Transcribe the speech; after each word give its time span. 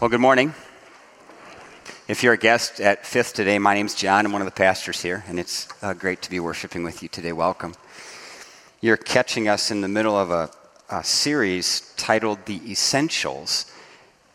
Well, 0.00 0.10
good 0.10 0.20
morning. 0.20 0.52
If 2.08 2.24
you're 2.24 2.32
a 2.32 2.36
guest 2.36 2.80
at 2.80 3.06
Fifth 3.06 3.32
today, 3.32 3.60
my 3.60 3.74
name's 3.74 3.94
John. 3.94 4.26
I'm 4.26 4.32
one 4.32 4.42
of 4.42 4.46
the 4.46 4.50
pastors 4.50 5.00
here, 5.00 5.22
and 5.28 5.38
it's 5.38 5.68
uh, 5.82 5.94
great 5.94 6.20
to 6.22 6.30
be 6.30 6.40
worshiping 6.40 6.82
with 6.82 7.00
you 7.00 7.08
today. 7.08 7.32
Welcome. 7.32 7.76
You're 8.80 8.96
catching 8.96 9.46
us 9.46 9.70
in 9.70 9.82
the 9.82 9.88
middle 9.88 10.16
of 10.16 10.32
a, 10.32 10.50
a 10.90 11.04
series 11.04 11.94
titled 11.96 12.44
The 12.44 12.60
Essentials, 12.68 13.72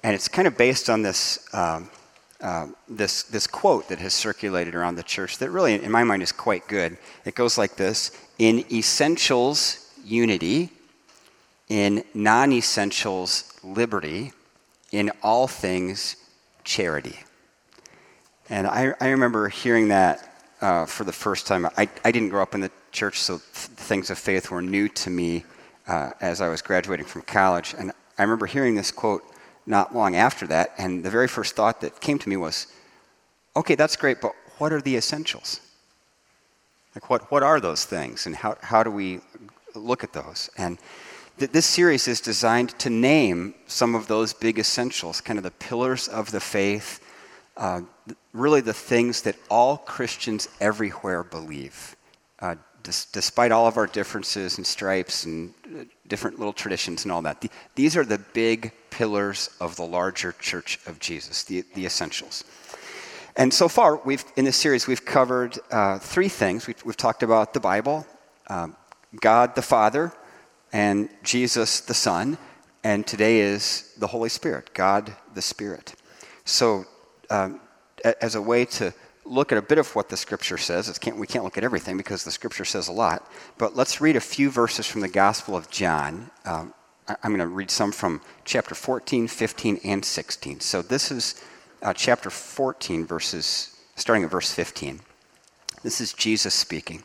and 0.02 0.16
it's 0.16 0.30
kind 0.30 0.48
of 0.48 0.58
based 0.58 0.90
on 0.90 1.02
this, 1.02 1.54
um, 1.54 1.90
uh, 2.40 2.68
this, 2.88 3.24
this 3.24 3.46
quote 3.46 3.90
that 3.90 4.00
has 4.00 4.14
circulated 4.14 4.76
around 4.76 4.96
the 4.96 5.04
church 5.04 5.40
that 5.40 5.50
really, 5.50 5.74
in 5.74 5.92
my 5.92 6.06
mind, 6.06 6.24
is 6.24 6.32
quite 6.32 6.70
good. 6.70 6.98
It 7.26 7.36
goes 7.36 7.58
like 7.58 7.76
this 7.76 8.12
In 8.38 8.64
essentials, 8.72 9.94
unity, 10.06 10.70
in 11.68 12.06
non 12.14 12.54
essentials, 12.54 13.60
liberty 13.62 14.32
in 14.92 15.12
all 15.22 15.48
things 15.48 16.16
charity. 16.64 17.20
And 18.50 18.68
I, 18.68 18.94
I 19.00 19.10
remember 19.10 19.50
hearing 19.50 19.90
that 19.90 20.30
uh, 20.62 20.86
for 20.86 21.04
the 21.04 21.14
first 21.14 21.48
time. 21.48 21.66
I, 21.78 21.88
I 22.04 22.12
didn't 22.12 22.30
grow 22.30 22.42
up 22.42 22.56
in 22.56 22.62
the 22.62 22.72
church, 22.92 23.20
so 23.20 23.38
th- 23.38 23.44
things 23.54 24.10
of 24.10 24.18
faith 24.18 24.52
were 24.52 24.62
new 24.62 24.90
to 24.90 25.10
me 25.10 25.46
uh, 25.88 26.12
as 26.20 26.42
I 26.42 26.50
was 26.50 26.62
graduating 26.62 27.06
from 27.06 27.22
college. 27.22 27.76
And 27.78 27.92
I 28.18 28.24
remember 28.24 28.46
hearing 28.46 28.76
this 28.76 28.92
quote 28.92 29.24
not 29.66 29.96
long 29.96 30.16
after 30.16 30.48
that, 30.48 30.74
and 30.78 31.04
the 31.04 31.10
very 31.10 31.28
first 31.28 31.56
thought 31.56 31.82
that 31.82 32.02
came 32.02 32.18
to 32.20 32.30
me 32.30 32.38
was, 32.38 32.68
okay, 33.56 33.76
that's 33.76 33.96
great, 33.96 34.20
but 34.20 34.34
what 34.58 34.74
are 34.74 34.82
the 34.82 34.96
essentials? 34.96 35.62
Like, 36.96 37.10
what, 37.10 37.32
what 37.32 37.44
are 37.44 37.60
those 37.60 37.86
things, 37.86 38.26
and 38.26 38.36
how, 38.36 38.58
how 38.62 38.82
do 38.84 38.90
we 38.90 39.20
look 39.76 40.04
at 40.04 40.12
those? 40.12 40.50
And 40.58 40.80
this 41.40 41.66
series 41.66 42.08
is 42.08 42.22
designed 42.22 42.78
to 42.80 42.90
name 42.90 43.56
some 43.68 43.96
of 43.96 44.08
those 44.08 44.34
big 44.34 44.60
essentials, 44.60 45.22
kind 45.22 45.40
of 45.40 45.44
the 45.44 45.52
pillars 45.52 46.08
of 46.08 46.32
the 46.32 46.40
faith, 46.40 47.04
uh, 47.58 47.82
really 48.34 48.62
the 48.62 48.74
things 48.74 49.22
that 49.24 49.36
all 49.50 49.78
Christians 49.78 50.48
everywhere 50.60 51.24
believe. 51.24 51.96
Uh, 52.40 52.56
despite 52.84 53.52
all 53.52 53.68
of 53.68 53.78
our 53.78 53.88
differences 53.88 54.58
and 54.58 54.66
stripes 54.66 55.26
and 55.26 55.54
uh, 55.66 55.84
different 56.08 56.40
little 56.40 56.54
traditions 56.54 57.04
and 57.04 57.12
all 57.12 57.22
that, 57.22 57.42
the, 57.42 57.50
these 57.76 57.96
are 57.96 58.06
the 58.06 58.18
big 58.34 58.72
pillars 58.90 59.50
of 59.60 59.76
the 59.76 59.86
larger 59.86 60.34
church 60.40 60.80
of 60.86 61.00
Jesus, 61.00 61.44
the, 61.44 61.64
the 61.76 61.86
essentials. 61.86 62.44
And 63.36 63.54
so 63.54 63.68
far, 63.68 63.98
we've, 63.98 64.24
in 64.36 64.46
this 64.46 64.58
series, 64.58 64.88
we've 64.88 65.06
covered 65.06 65.60
uh, 65.72 66.00
three 66.00 66.30
things. 66.30 66.68
We've, 66.68 66.84
we've, 66.84 66.98
talked 66.98 67.24
about 67.24 67.54
the 67.54 67.60
Bible, 67.60 68.06
um, 68.48 68.76
God 69.22 69.56
the 69.56 69.62
Father, 69.62 70.12
and 70.72 71.10
Jesus 71.24 71.82
the 71.82 71.94
Son, 71.94 72.38
and 72.84 73.06
today 73.06 73.40
is 73.40 73.94
the 73.98 74.08
Holy 74.08 74.30
Spirit, 74.30 74.74
God 74.74 75.14
the 75.34 75.42
Spirit. 75.42 75.96
So, 76.46 76.86
um, 77.30 77.60
as 78.22 78.36
a 78.36 78.42
way 78.42 78.66
to 78.66 78.94
look 79.26 79.52
at 79.52 79.58
a 79.58 79.62
bit 79.62 79.78
of 79.78 79.94
what 79.96 80.10
the 80.10 80.18
Scripture 80.18 80.58
says, 80.58 80.98
can't, 80.98 81.18
we 81.18 81.28
can't 81.28 81.44
look 81.44 81.58
at 81.58 81.64
everything 81.64 81.98
because 81.98 82.24
the 82.24 82.32
Scripture 82.32 82.66
says 82.66 82.88
a 82.88 82.92
lot, 82.92 83.30
but 83.58 83.76
let's 83.76 84.02
read 84.02 84.16
a 84.16 84.22
few 84.22 84.50
verses 84.50 84.88
from 84.88 85.02
the 85.02 85.08
Gospel 85.08 85.56
of 85.56 85.70
John. 85.70 86.32
Um, 86.46 86.74
I'm 87.08 87.32
going 87.32 87.40
to 87.40 87.48
read 87.48 87.72
some 87.72 87.92
from 87.92 88.22
chapter 88.46 88.76
14, 88.76 89.28
15, 89.28 89.80
and 89.84 90.06
16. 90.06 90.60
So, 90.60 90.82
this 90.82 91.12
is 91.12 91.44
uh, 91.82 91.94
chapter 91.94 92.30
14, 92.30 93.06
verses, 93.06 93.76
starting 93.96 94.24
at 94.24 94.32
verse 94.32 94.52
15. 94.52 95.02
This 95.84 96.02
is 96.02 96.14
Jesus 96.14 96.54
speaking. 96.54 97.04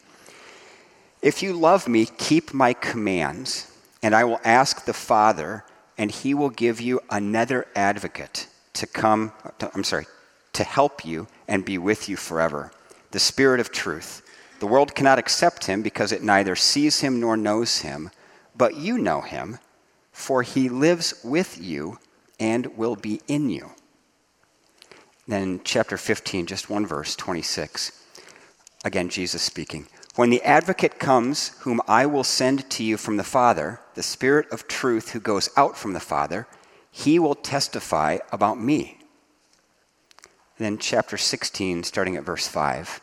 If 1.25 1.43
you 1.43 1.55
love 1.55 1.89
me, 1.89 2.05
keep 2.05 2.53
my 2.53 2.75
commands, 2.75 3.73
and 4.03 4.15
I 4.15 4.25
will 4.25 4.43
ask 4.45 4.85
the 4.85 4.93
Father, 4.93 5.65
and 5.97 6.11
he 6.11 6.35
will 6.35 6.51
give 6.51 6.83
you 6.83 7.01
another 7.09 7.67
advocate 7.75 8.47
to 8.75 8.87
come, 8.87 9.33
to, 9.59 9.71
I'm 9.75 9.85
sorry, 9.85 10.05
to 10.53 10.65
help 10.65 11.03
you 11.03 11.27
and 11.49 11.65
be 11.65 11.79
with 11.79 12.11
you 12.11 12.17
forever 12.17 12.73
the 13.13 13.19
Spirit 13.19 13.59
of 13.59 13.73
truth. 13.73 14.21
The 14.61 14.67
world 14.67 14.95
cannot 14.95 15.19
accept 15.19 15.65
him 15.65 15.81
because 15.81 16.13
it 16.13 16.23
neither 16.23 16.55
sees 16.55 17.01
him 17.01 17.21
nor 17.21 17.39
knows 17.39 17.79
him, 17.79 18.11
but 18.55 18.77
you 18.77 18.99
know 18.99 19.23
him, 19.23 19.61
for 20.13 20.43
he 20.43 20.69
lives 20.69 21.15
with 21.25 21.59
you 21.59 21.99
and 22.39 22.77
will 22.77 22.97
be 22.97 23.23
in 23.29 23.49
you. 23.49 23.71
Then, 25.27 25.63
chapter 25.65 25.97
15, 25.97 26.45
just 26.45 26.69
one 26.69 26.85
verse, 26.85 27.17
26. 27.17 27.99
Again, 28.85 29.09
Jesus 29.09 29.41
speaking. 29.41 29.87
When 30.17 30.31
the 30.31 30.43
advocate 30.43 31.01
comes, 31.01 31.49
whom 31.61 31.81
I 31.89 32.07
will 32.07 32.23
send 32.23 32.71
to 32.71 32.85
you 32.85 32.97
from 32.97 33.17
the 33.17 33.25
Father, 33.25 33.81
the 33.95 34.03
Spirit 34.03 34.47
of 34.53 34.69
truth 34.69 35.11
who 35.11 35.21
goes 35.21 35.51
out 35.57 35.77
from 35.77 35.93
the 35.93 36.01
Father, 36.01 36.47
he 36.91 37.19
will 37.19 37.35
testify 37.35 38.19
about 38.31 38.61
me. 38.61 38.99
And 40.57 40.65
then, 40.67 40.79
chapter 40.79 41.17
16, 41.17 41.83
starting 41.83 42.15
at 42.15 42.23
verse 42.23 42.47
5. 42.47 43.01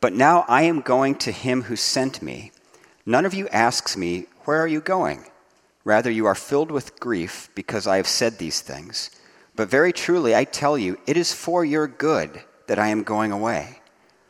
But 0.00 0.14
now 0.14 0.46
I 0.48 0.62
am 0.62 0.80
going 0.80 1.16
to 1.16 1.32
him 1.32 1.64
who 1.64 1.76
sent 1.76 2.22
me. 2.22 2.52
None 3.04 3.26
of 3.26 3.34
you 3.34 3.46
asks 3.48 3.98
me, 3.98 4.26
Where 4.44 4.62
are 4.62 4.66
you 4.66 4.80
going? 4.80 5.26
Rather, 5.84 6.10
you 6.10 6.24
are 6.24 6.34
filled 6.34 6.70
with 6.70 6.98
grief 6.98 7.50
because 7.54 7.86
I 7.86 7.98
have 7.98 8.08
said 8.08 8.38
these 8.38 8.62
things. 8.62 9.10
But 9.56 9.68
very 9.68 9.92
truly, 9.92 10.34
I 10.34 10.44
tell 10.44 10.78
you, 10.78 10.98
it 11.06 11.18
is 11.18 11.34
for 11.34 11.66
your 11.66 11.86
good 11.86 12.42
that 12.66 12.78
I 12.78 12.88
am 12.88 13.02
going 13.02 13.30
away. 13.30 13.79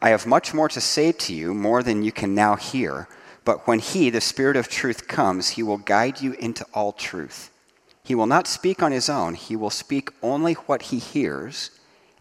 I 0.00 0.10
have 0.10 0.26
much 0.26 0.54
more 0.54 0.68
to 0.68 0.80
say 0.80 1.12
to 1.12 1.34
you, 1.34 1.52
more 1.54 1.82
than 1.82 2.02
you 2.02 2.12
can 2.12 2.34
now 2.34 2.56
hear. 2.56 3.08
But 3.44 3.66
when 3.66 3.80
He, 3.80 4.10
the 4.10 4.20
Spirit 4.20 4.56
of 4.56 4.68
truth, 4.68 5.08
comes, 5.08 5.50
He 5.50 5.62
will 5.62 5.78
guide 5.78 6.20
you 6.20 6.34
into 6.34 6.64
all 6.72 6.92
truth. 6.92 7.50
He 8.04 8.14
will 8.14 8.26
not 8.26 8.46
speak 8.46 8.82
on 8.82 8.92
His 8.92 9.08
own, 9.08 9.34
He 9.34 9.56
will 9.56 9.70
speak 9.70 10.10
only 10.22 10.54
what 10.54 10.82
He 10.82 10.98
hears, 10.98 11.70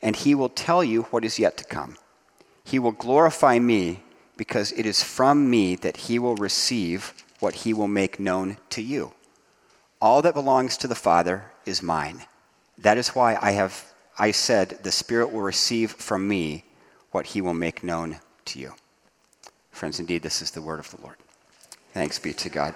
and 0.01 0.15
He 0.15 0.33
will 0.33 0.49
tell 0.49 0.83
you 0.83 1.03
what 1.03 1.23
is 1.23 1.37
yet 1.37 1.57
to 1.57 1.65
come. 1.65 1.97
He 2.63 2.79
will 2.79 2.91
glorify 2.91 3.59
me, 3.59 4.01
because 4.37 4.71
it 4.73 4.85
is 4.85 5.03
from 5.03 5.49
me 5.49 5.75
that 5.75 5.97
He 5.97 6.17
will 6.17 6.35
receive 6.35 7.13
what 7.39 7.55
He 7.55 7.73
will 7.73 7.87
make 7.87 8.19
known 8.19 8.57
to 8.71 8.81
you. 8.81 9.13
All 10.01 10.21
that 10.23 10.33
belongs 10.33 10.77
to 10.77 10.87
the 10.87 10.95
Father 10.95 11.51
is 11.65 11.83
mine. 11.83 12.23
That 12.77 12.97
is 12.97 13.09
why 13.09 13.37
I 13.41 13.51
have 13.51 13.93
I 14.19 14.31
said, 14.31 14.79
The 14.81 14.91
Spirit 14.91 15.31
will 15.31 15.41
receive 15.41 15.91
from 15.91 16.27
me 16.27 16.63
what 17.11 17.27
he 17.27 17.41
will 17.41 17.53
make 17.53 17.83
known 17.83 18.19
to 18.45 18.59
you. 18.59 18.73
Friends, 19.71 19.99
indeed, 19.99 20.23
this 20.23 20.41
is 20.41 20.51
the 20.51 20.61
word 20.61 20.79
of 20.79 20.89
the 20.91 21.01
Lord. 21.01 21.17
Thanks 21.93 22.19
be 22.19 22.33
to 22.33 22.49
God. 22.49 22.75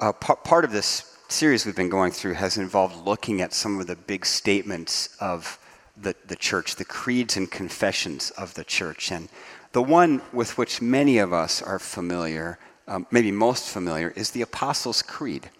Uh, 0.00 0.12
part 0.12 0.64
of 0.64 0.72
this 0.72 1.16
series 1.28 1.64
we've 1.66 1.76
been 1.76 1.88
going 1.88 2.12
through 2.12 2.34
has 2.34 2.56
involved 2.56 3.06
looking 3.06 3.40
at 3.40 3.52
some 3.52 3.80
of 3.80 3.86
the 3.86 3.96
big 3.96 4.26
statements 4.26 5.16
of 5.20 5.58
the, 5.96 6.14
the 6.26 6.36
church, 6.36 6.76
the 6.76 6.84
creeds 6.84 7.36
and 7.36 7.50
confessions 7.50 8.30
of 8.32 8.54
the 8.54 8.64
church. 8.64 9.10
And 9.10 9.28
the 9.72 9.82
one 9.82 10.22
with 10.32 10.58
which 10.58 10.82
many 10.82 11.18
of 11.18 11.32
us 11.32 11.62
are 11.62 11.78
familiar, 11.78 12.58
um, 12.86 13.06
maybe 13.10 13.32
most 13.32 13.68
familiar, 13.68 14.12
is 14.16 14.30
the 14.30 14.42
Apostles' 14.42 15.02
Creed. 15.02 15.50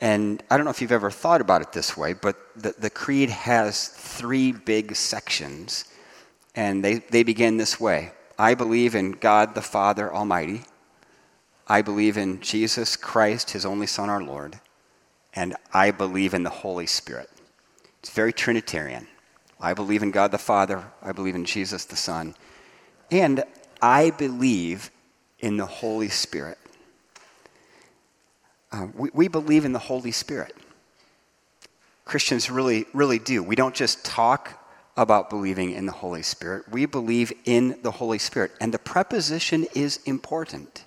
And 0.00 0.42
I 0.50 0.56
don't 0.56 0.64
know 0.64 0.70
if 0.70 0.80
you've 0.80 0.92
ever 0.92 1.10
thought 1.10 1.40
about 1.40 1.62
it 1.62 1.72
this 1.72 1.96
way, 1.96 2.14
but 2.14 2.36
the, 2.56 2.74
the 2.78 2.90
creed 2.90 3.30
has 3.30 3.88
three 3.88 4.52
big 4.52 4.96
sections, 4.96 5.84
and 6.54 6.84
they, 6.84 6.94
they 6.94 7.22
begin 7.22 7.56
this 7.56 7.78
way 7.78 8.12
I 8.38 8.54
believe 8.54 8.94
in 8.94 9.12
God 9.12 9.54
the 9.54 9.62
Father 9.62 10.12
Almighty. 10.12 10.62
I 11.66 11.82
believe 11.82 12.16
in 12.16 12.40
Jesus 12.40 12.96
Christ, 12.96 13.50
his 13.50 13.64
only 13.64 13.86
Son, 13.86 14.10
our 14.10 14.22
Lord. 14.22 14.58
And 15.34 15.56
I 15.72 15.92
believe 15.92 16.34
in 16.34 16.42
the 16.42 16.50
Holy 16.50 16.86
Spirit. 16.86 17.30
It's 18.00 18.10
very 18.10 18.32
Trinitarian. 18.32 19.08
I 19.60 19.72
believe 19.72 20.02
in 20.02 20.10
God 20.10 20.30
the 20.30 20.38
Father. 20.38 20.84
I 21.02 21.12
believe 21.12 21.34
in 21.34 21.44
Jesus 21.44 21.84
the 21.84 21.96
Son. 21.96 22.34
And 23.10 23.44
I 23.80 24.10
believe 24.10 24.90
in 25.38 25.56
the 25.56 25.66
Holy 25.66 26.08
Spirit. 26.08 26.58
Uh, 28.74 28.88
we, 28.96 29.10
we 29.14 29.28
believe 29.28 29.64
in 29.64 29.72
the 29.72 29.78
Holy 29.78 30.10
Spirit. 30.10 30.52
Christians 32.04 32.50
really, 32.50 32.86
really 32.92 33.20
do. 33.20 33.40
We 33.40 33.54
don't 33.54 33.74
just 33.74 34.04
talk 34.04 34.60
about 34.96 35.30
believing 35.30 35.70
in 35.70 35.86
the 35.86 35.92
Holy 35.92 36.22
Spirit, 36.22 36.68
we 36.68 36.84
believe 36.84 37.32
in 37.44 37.78
the 37.82 37.92
Holy 37.92 38.18
Spirit. 38.18 38.50
And 38.60 38.74
the 38.74 38.78
preposition 38.78 39.66
is 39.74 40.00
important. 40.06 40.84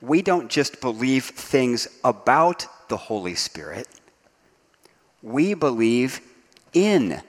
We 0.00 0.22
don't 0.22 0.50
just 0.50 0.80
believe 0.80 1.24
things 1.24 1.86
about 2.02 2.66
the 2.88 2.96
Holy 2.96 3.36
Spirit, 3.36 3.86
we 5.22 5.54
believe 5.54 6.20
in 6.72 7.20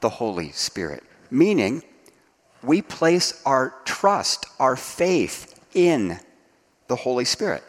the 0.00 0.08
Holy 0.08 0.50
Spirit, 0.50 1.04
meaning 1.30 1.82
we 2.62 2.82
place 2.82 3.40
our 3.46 3.74
trust, 3.84 4.46
our 4.58 4.76
faith 4.76 5.60
in 5.74 6.18
the 6.88 6.96
Holy 6.96 7.24
Spirit. 7.24 7.62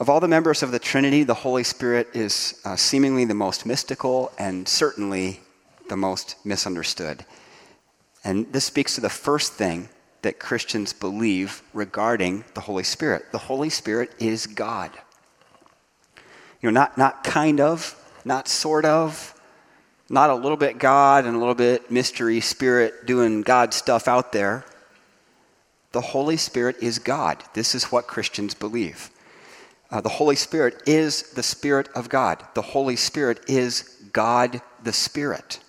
Of 0.00 0.10
all 0.10 0.18
the 0.18 0.26
members 0.26 0.64
of 0.64 0.72
the 0.72 0.80
Trinity, 0.80 1.22
the 1.22 1.34
Holy 1.34 1.62
Spirit 1.62 2.08
is 2.14 2.60
uh, 2.64 2.74
seemingly 2.74 3.24
the 3.24 3.34
most 3.34 3.64
mystical 3.64 4.32
and 4.36 4.66
certainly 4.66 5.40
the 5.88 5.96
most 5.96 6.34
misunderstood. 6.44 7.24
And 8.24 8.52
this 8.52 8.64
speaks 8.64 8.96
to 8.96 9.00
the 9.00 9.08
first 9.08 9.52
thing 9.52 9.88
that 10.22 10.40
Christians 10.40 10.92
believe 10.92 11.62
regarding 11.72 12.44
the 12.54 12.62
Holy 12.62 12.82
Spirit. 12.82 13.30
The 13.30 13.38
Holy 13.38 13.70
Spirit 13.70 14.10
is 14.18 14.48
God. 14.48 14.90
You 16.60 16.72
know, 16.72 16.80
not, 16.80 16.98
not 16.98 17.22
kind 17.22 17.60
of, 17.60 17.94
not 18.24 18.48
sort 18.48 18.84
of, 18.84 19.38
not 20.10 20.28
a 20.28 20.34
little 20.34 20.56
bit 20.56 20.78
God 20.78 21.24
and 21.24 21.36
a 21.36 21.38
little 21.38 21.54
bit 21.54 21.90
mystery 21.90 22.40
spirit 22.40 23.06
doing 23.06 23.42
God 23.42 23.72
stuff 23.72 24.08
out 24.08 24.32
there. 24.32 24.64
The 25.92 26.00
Holy 26.00 26.36
Spirit 26.36 26.76
is 26.82 26.98
God. 26.98 27.44
This 27.52 27.76
is 27.76 27.84
what 27.92 28.08
Christians 28.08 28.54
believe. 28.54 29.10
Uh, 29.94 30.00
the 30.00 30.08
Holy 30.08 30.34
Spirit 30.34 30.82
is 30.86 31.22
the 31.34 31.42
Spirit 31.44 31.88
of 31.94 32.08
God. 32.08 32.44
The 32.54 32.62
Holy 32.62 32.96
Spirit 32.96 33.48
is 33.48 33.82
God 34.12 34.60
the 34.82 34.92
Spirit. 34.92 35.60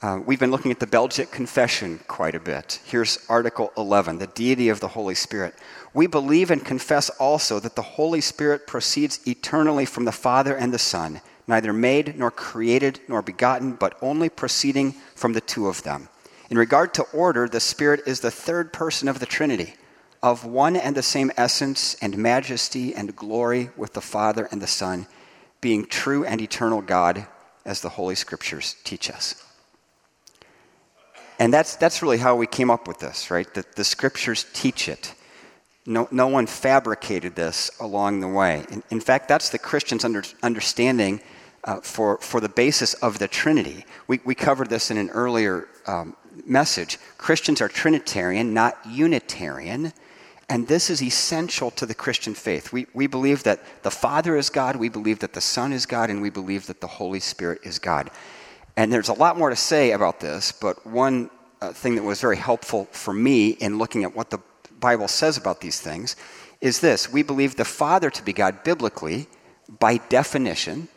Uh, 0.00 0.20
we've 0.24 0.38
been 0.38 0.52
looking 0.52 0.70
at 0.70 0.78
the 0.78 0.86
Belgic 0.86 1.32
Confession 1.32 1.98
quite 2.06 2.36
a 2.36 2.40
bit. 2.40 2.78
Here's 2.84 3.18
Article 3.28 3.72
11, 3.76 4.18
the 4.18 4.28
deity 4.28 4.68
of 4.68 4.78
the 4.78 4.86
Holy 4.86 5.16
Spirit. 5.16 5.56
We 5.92 6.06
believe 6.06 6.52
and 6.52 6.64
confess 6.64 7.10
also 7.18 7.58
that 7.58 7.74
the 7.74 7.82
Holy 7.82 8.20
Spirit 8.20 8.68
proceeds 8.68 9.18
eternally 9.26 9.84
from 9.84 10.04
the 10.04 10.12
Father 10.12 10.54
and 10.54 10.72
the 10.72 10.78
Son, 10.78 11.22
neither 11.48 11.72
made 11.72 12.16
nor 12.16 12.30
created 12.30 13.00
nor 13.08 13.22
begotten, 13.22 13.72
but 13.72 13.98
only 14.00 14.28
proceeding 14.28 14.92
from 15.16 15.32
the 15.32 15.40
two 15.40 15.66
of 15.66 15.82
them. 15.82 16.08
In 16.48 16.58
regard 16.58 16.94
to 16.94 17.02
order, 17.12 17.48
the 17.48 17.58
Spirit 17.58 18.02
is 18.06 18.20
the 18.20 18.30
third 18.30 18.72
person 18.72 19.08
of 19.08 19.18
the 19.18 19.26
Trinity, 19.26 19.74
of 20.22 20.44
one 20.44 20.76
and 20.76 20.96
the 20.96 21.02
same 21.02 21.30
essence 21.36 21.96
and 22.00 22.16
majesty 22.16 22.94
and 22.94 23.14
glory 23.16 23.70
with 23.76 23.92
the 23.92 24.00
Father 24.00 24.48
and 24.50 24.60
the 24.60 24.66
Son, 24.66 25.06
being 25.60 25.86
true 25.86 26.24
and 26.24 26.40
eternal 26.40 26.82
God, 26.82 27.26
as 27.64 27.80
the 27.80 27.88
Holy 27.88 28.14
Scriptures 28.14 28.76
teach 28.84 29.10
us. 29.10 29.42
And 31.38 31.52
that's, 31.52 31.76
that's 31.76 32.02
really 32.02 32.18
how 32.18 32.36
we 32.36 32.46
came 32.46 32.70
up 32.70 32.88
with 32.88 32.98
this, 32.98 33.30
right? 33.30 33.52
That 33.54 33.76
the 33.76 33.84
scriptures 33.84 34.46
teach 34.52 34.88
it. 34.88 35.14
No, 35.84 36.08
no 36.10 36.28
one 36.28 36.46
fabricated 36.46 37.36
this 37.36 37.70
along 37.78 38.20
the 38.20 38.28
way. 38.28 38.64
In, 38.70 38.82
in 38.90 39.00
fact, 39.00 39.28
that's 39.28 39.50
the 39.50 39.58
Christian's 39.58 40.04
under, 40.04 40.22
understanding 40.42 41.20
uh, 41.64 41.80
for, 41.80 42.18
for 42.18 42.40
the 42.40 42.48
basis 42.48 42.94
of 42.94 43.18
the 43.18 43.28
Trinity. 43.28 43.84
We, 44.08 44.20
we 44.24 44.34
covered 44.34 44.70
this 44.70 44.90
in 44.90 44.96
an 44.96 45.10
earlier 45.10 45.68
um, 45.86 46.16
message. 46.46 46.98
Christians 47.18 47.60
are 47.60 47.68
Trinitarian, 47.68 48.54
not 48.54 48.78
Unitarian. 48.88 49.92
And 50.48 50.68
this 50.68 50.90
is 50.90 51.02
essential 51.02 51.72
to 51.72 51.86
the 51.86 51.94
Christian 51.94 52.34
faith. 52.34 52.72
We, 52.72 52.86
we 52.94 53.06
believe 53.08 53.42
that 53.42 53.60
the 53.82 53.90
Father 53.90 54.36
is 54.36 54.48
God, 54.48 54.76
we 54.76 54.88
believe 54.88 55.18
that 55.18 55.32
the 55.32 55.40
Son 55.40 55.72
is 55.72 55.86
God, 55.86 56.08
and 56.08 56.22
we 56.22 56.30
believe 56.30 56.66
that 56.66 56.80
the 56.80 56.86
Holy 56.86 57.20
Spirit 57.20 57.60
is 57.64 57.78
God. 57.78 58.10
And 58.76 58.92
there's 58.92 59.08
a 59.08 59.14
lot 59.14 59.38
more 59.38 59.50
to 59.50 59.56
say 59.56 59.92
about 59.92 60.20
this, 60.20 60.52
but 60.52 60.86
one 60.86 61.30
uh, 61.60 61.72
thing 61.72 61.96
that 61.96 62.04
was 62.04 62.20
very 62.20 62.36
helpful 62.36 62.84
for 62.92 63.12
me 63.12 63.50
in 63.50 63.78
looking 63.78 64.04
at 64.04 64.14
what 64.14 64.30
the 64.30 64.38
Bible 64.78 65.08
says 65.08 65.36
about 65.36 65.60
these 65.60 65.80
things 65.80 66.14
is 66.60 66.80
this 66.80 67.12
we 67.12 67.22
believe 67.22 67.56
the 67.56 67.64
Father 67.64 68.10
to 68.10 68.22
be 68.22 68.32
God 68.32 68.62
biblically 68.62 69.26
by 69.80 69.96
definition, 69.96 70.88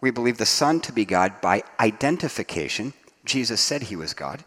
we 0.00 0.10
believe 0.10 0.38
the 0.38 0.46
Son 0.46 0.80
to 0.80 0.92
be 0.92 1.04
God 1.04 1.40
by 1.42 1.62
identification. 1.78 2.94
Jesus 3.26 3.60
said 3.60 3.82
he 3.82 3.96
was 3.96 4.14
God. 4.14 4.42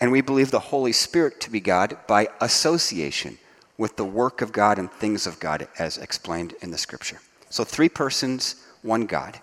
And 0.00 0.10
we 0.10 0.20
believe 0.20 0.50
the 0.50 0.58
Holy 0.58 0.92
Spirit 0.92 1.40
to 1.42 1.50
be 1.50 1.60
God 1.60 1.96
by 2.08 2.28
association 2.40 3.38
with 3.78 3.96
the 3.96 4.04
work 4.04 4.40
of 4.40 4.52
God 4.52 4.78
and 4.78 4.90
things 4.90 5.26
of 5.26 5.38
God 5.38 5.68
as 5.78 5.98
explained 5.98 6.54
in 6.62 6.70
the 6.70 6.78
Scripture. 6.78 7.20
So, 7.50 7.64
three 7.64 7.88
persons, 7.88 8.56
one 8.82 9.06
God. 9.06 9.40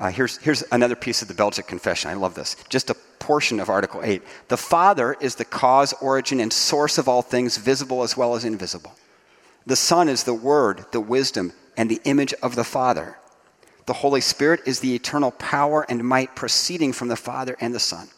Uh, 0.00 0.10
here's, 0.10 0.38
here's 0.38 0.64
another 0.72 0.96
piece 0.96 1.22
of 1.22 1.28
the 1.28 1.34
Belgic 1.34 1.66
Confession. 1.66 2.10
I 2.10 2.14
love 2.14 2.34
this. 2.34 2.56
Just 2.68 2.90
a 2.90 2.96
portion 3.20 3.60
of 3.60 3.68
Article 3.68 4.00
8. 4.02 4.22
The 4.48 4.56
Father 4.56 5.16
is 5.20 5.36
the 5.36 5.44
cause, 5.44 5.92
origin, 5.94 6.40
and 6.40 6.52
source 6.52 6.98
of 6.98 7.08
all 7.08 7.22
things, 7.22 7.56
visible 7.56 8.02
as 8.02 8.16
well 8.16 8.34
as 8.34 8.44
invisible. 8.44 8.94
The 9.66 9.76
Son 9.76 10.08
is 10.08 10.24
the 10.24 10.34
Word, 10.34 10.84
the 10.92 11.00
wisdom, 11.00 11.52
and 11.76 11.90
the 11.90 12.00
image 12.04 12.34
of 12.42 12.54
the 12.56 12.64
Father. 12.64 13.18
The 13.86 13.92
Holy 13.92 14.20
Spirit 14.20 14.60
is 14.66 14.80
the 14.80 14.94
eternal 14.94 15.30
power 15.32 15.86
and 15.88 16.04
might 16.04 16.34
proceeding 16.34 16.92
from 16.92 17.08
the 17.08 17.16
Father 17.16 17.56
and 17.60 17.74
the 17.74 17.80
Son. 17.80 18.08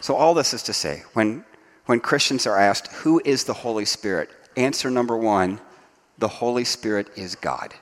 So, 0.00 0.16
all 0.16 0.34
this 0.34 0.52
is 0.52 0.62
to 0.64 0.72
say, 0.72 1.02
when, 1.14 1.44
when 1.86 2.00
Christians 2.00 2.46
are 2.46 2.58
asked, 2.58 2.88
Who 2.88 3.20
is 3.24 3.44
the 3.44 3.54
Holy 3.54 3.84
Spirit? 3.84 4.30
Answer 4.56 4.90
number 4.90 5.16
one 5.16 5.60
the 6.18 6.28
Holy 6.28 6.64
Spirit 6.64 7.08
is 7.16 7.34
God. 7.34 7.74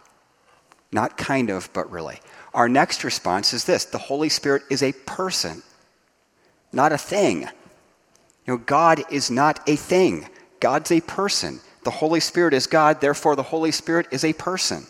Not 0.90 1.16
kind 1.16 1.50
of, 1.50 1.70
but 1.72 1.90
really. 1.90 2.20
Our 2.54 2.68
next 2.68 3.04
response 3.04 3.52
is 3.52 3.64
this 3.64 3.84
the 3.84 3.98
Holy 3.98 4.28
Spirit 4.28 4.62
is 4.70 4.82
a 4.82 4.92
person, 4.92 5.62
not 6.72 6.92
a 6.92 6.98
thing. 6.98 7.42
You 8.46 8.54
know, 8.54 8.56
God 8.56 9.02
is 9.10 9.30
not 9.30 9.60
a 9.68 9.76
thing, 9.76 10.28
God's 10.60 10.90
a 10.90 11.00
person. 11.00 11.60
The 11.84 11.90
Holy 11.90 12.20
Spirit 12.20 12.54
is 12.54 12.66
God, 12.66 13.00
therefore, 13.00 13.34
the 13.34 13.42
Holy 13.42 13.72
Spirit 13.72 14.06
is 14.12 14.24
a 14.24 14.32
person. 14.32 14.86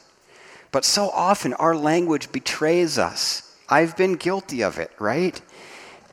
But 0.73 0.85
so 0.85 1.11
often 1.11 1.55
our 1.55 1.75
language 1.75 2.33
betrays 2.33 2.99
us. 2.99 3.57
I've 3.69 3.97
been 3.97 4.15
guilty 4.17 4.63
of 4.63 4.79
it, 4.79 4.91
right? 4.99 5.41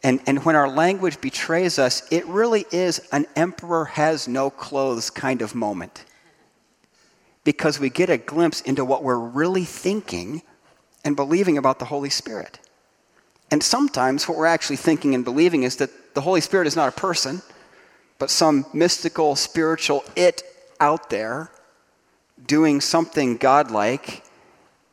And, 0.03 0.21
and 0.25 0.45
when 0.45 0.55
our 0.55 0.69
language 0.69 1.19
betrays 1.19 1.77
us, 1.77 2.07
it 2.11 2.25
really 2.25 2.65
is 2.71 3.01
an 3.11 3.25
emperor 3.35 3.85
has 3.85 4.27
no 4.27 4.49
clothes 4.49 5.09
kind 5.09 5.41
of 5.41 5.53
moment 5.53 6.05
because 7.43 7.79
we 7.79 7.89
get 7.89 8.09
a 8.09 8.17
glimpse 8.17 8.61
into 8.61 8.85
what 8.85 9.03
we're 9.03 9.17
really 9.17 9.65
thinking 9.65 10.41
and 11.03 11.15
believing 11.15 11.57
about 11.57 11.79
the 11.79 11.85
Holy 11.85 12.09
Spirit. 12.09 12.59
And 13.51 13.63
sometimes 13.63 14.27
what 14.27 14.37
we're 14.37 14.45
actually 14.45 14.75
thinking 14.75 15.15
and 15.15 15.25
believing 15.25 15.63
is 15.63 15.77
that 15.77 16.13
the 16.13 16.21
Holy 16.21 16.41
Spirit 16.41 16.67
is 16.67 16.75
not 16.75 16.89
a 16.89 16.99
person, 16.99 17.41
but 18.19 18.29
some 18.29 18.65
mystical, 18.73 19.35
spiritual 19.35 20.03
it 20.15 20.43
out 20.79 21.09
there 21.09 21.51
doing 22.45 22.81
something 22.81 23.37
godlike. 23.37 24.23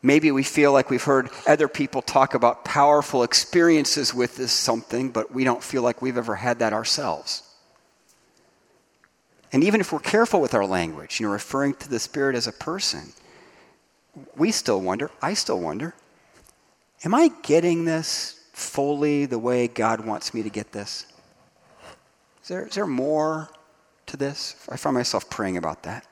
Maybe 0.06 0.31
we 0.31 0.44
feel 0.44 0.73
like 0.73 0.88
we've 0.88 1.02
heard 1.02 1.30
other 1.49 1.66
people 1.66 2.00
talk 2.00 2.35
about 2.35 2.64
powerful 2.64 3.25
experiences 3.25 4.14
with 4.14 4.37
this 4.37 4.52
something, 4.52 5.11
but 5.11 5.35
we 5.35 5.42
don't 5.42 5.61
feel 5.61 5.83
like 5.83 6.00
we've 6.00 6.16
ever 6.16 6.37
had 6.37 6.61
that 6.61 6.73
ourselves. 6.73 7.42
And 9.52 9.64
even 9.64 9.80
if 9.80 9.92
we're 9.92 9.99
careful 9.99 10.40
with 10.40 10.54
our 10.54 10.64
language, 10.64 11.19
you 11.19 11.26
know, 11.26 11.33
referring 11.33 11.75
to 11.75 11.88
the 11.88 11.99
Spirit 11.99 12.37
as 12.37 12.47
a 12.47 12.52
person, 12.52 13.14
we 14.37 14.52
still 14.52 14.80
wonder, 14.80 15.11
I 15.21 15.35
still 15.35 15.59
wonder, 15.59 15.92
am 17.04 17.12
I 17.12 17.33
getting 17.42 17.85
this 17.85 18.38
fully 18.52 19.26
the 19.26 19.40
way 19.40 19.66
God 19.66 20.07
wants 20.07 20.33
me 20.33 20.45
to 20.45 20.50
get 20.50 20.71
this? 20.71 21.07
Is 22.42 22.49
there, 22.49 22.66
is 22.66 22.75
there 22.76 22.87
more 22.87 23.50
to 24.07 24.16
this? 24.16 24.54
I 24.69 24.76
find 24.76 24.95
myself 24.95 25.28
praying 25.28 25.57
about 25.57 25.83
that. 25.83 26.07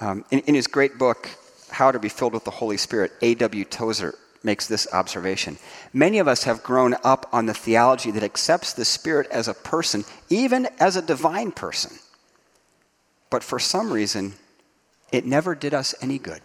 Um, 0.00 0.24
in, 0.32 0.40
in 0.40 0.56
his 0.56 0.66
great 0.66 0.98
book, 0.98 1.30
How 1.70 1.90
to 1.90 1.98
Be 1.98 2.08
Filled 2.08 2.34
with 2.34 2.44
the 2.44 2.50
Holy 2.50 2.76
Spirit, 2.76 3.12
A.W. 3.22 3.64
Tozer 3.64 4.14
makes 4.42 4.66
this 4.66 4.86
observation. 4.92 5.58
Many 5.92 6.18
of 6.18 6.28
us 6.28 6.44
have 6.44 6.62
grown 6.62 6.94
up 7.04 7.28
on 7.32 7.46
the 7.46 7.54
theology 7.54 8.10
that 8.12 8.22
accepts 8.22 8.72
the 8.72 8.84
Spirit 8.84 9.26
as 9.30 9.48
a 9.48 9.54
person, 9.54 10.04
even 10.30 10.68
as 10.78 10.96
a 10.96 11.02
divine 11.02 11.52
person. 11.52 11.98
But 13.28 13.42
for 13.42 13.58
some 13.58 13.92
reason, 13.92 14.34
it 15.12 15.26
never 15.26 15.54
did 15.54 15.74
us 15.74 15.94
any 16.00 16.18
good. 16.18 16.42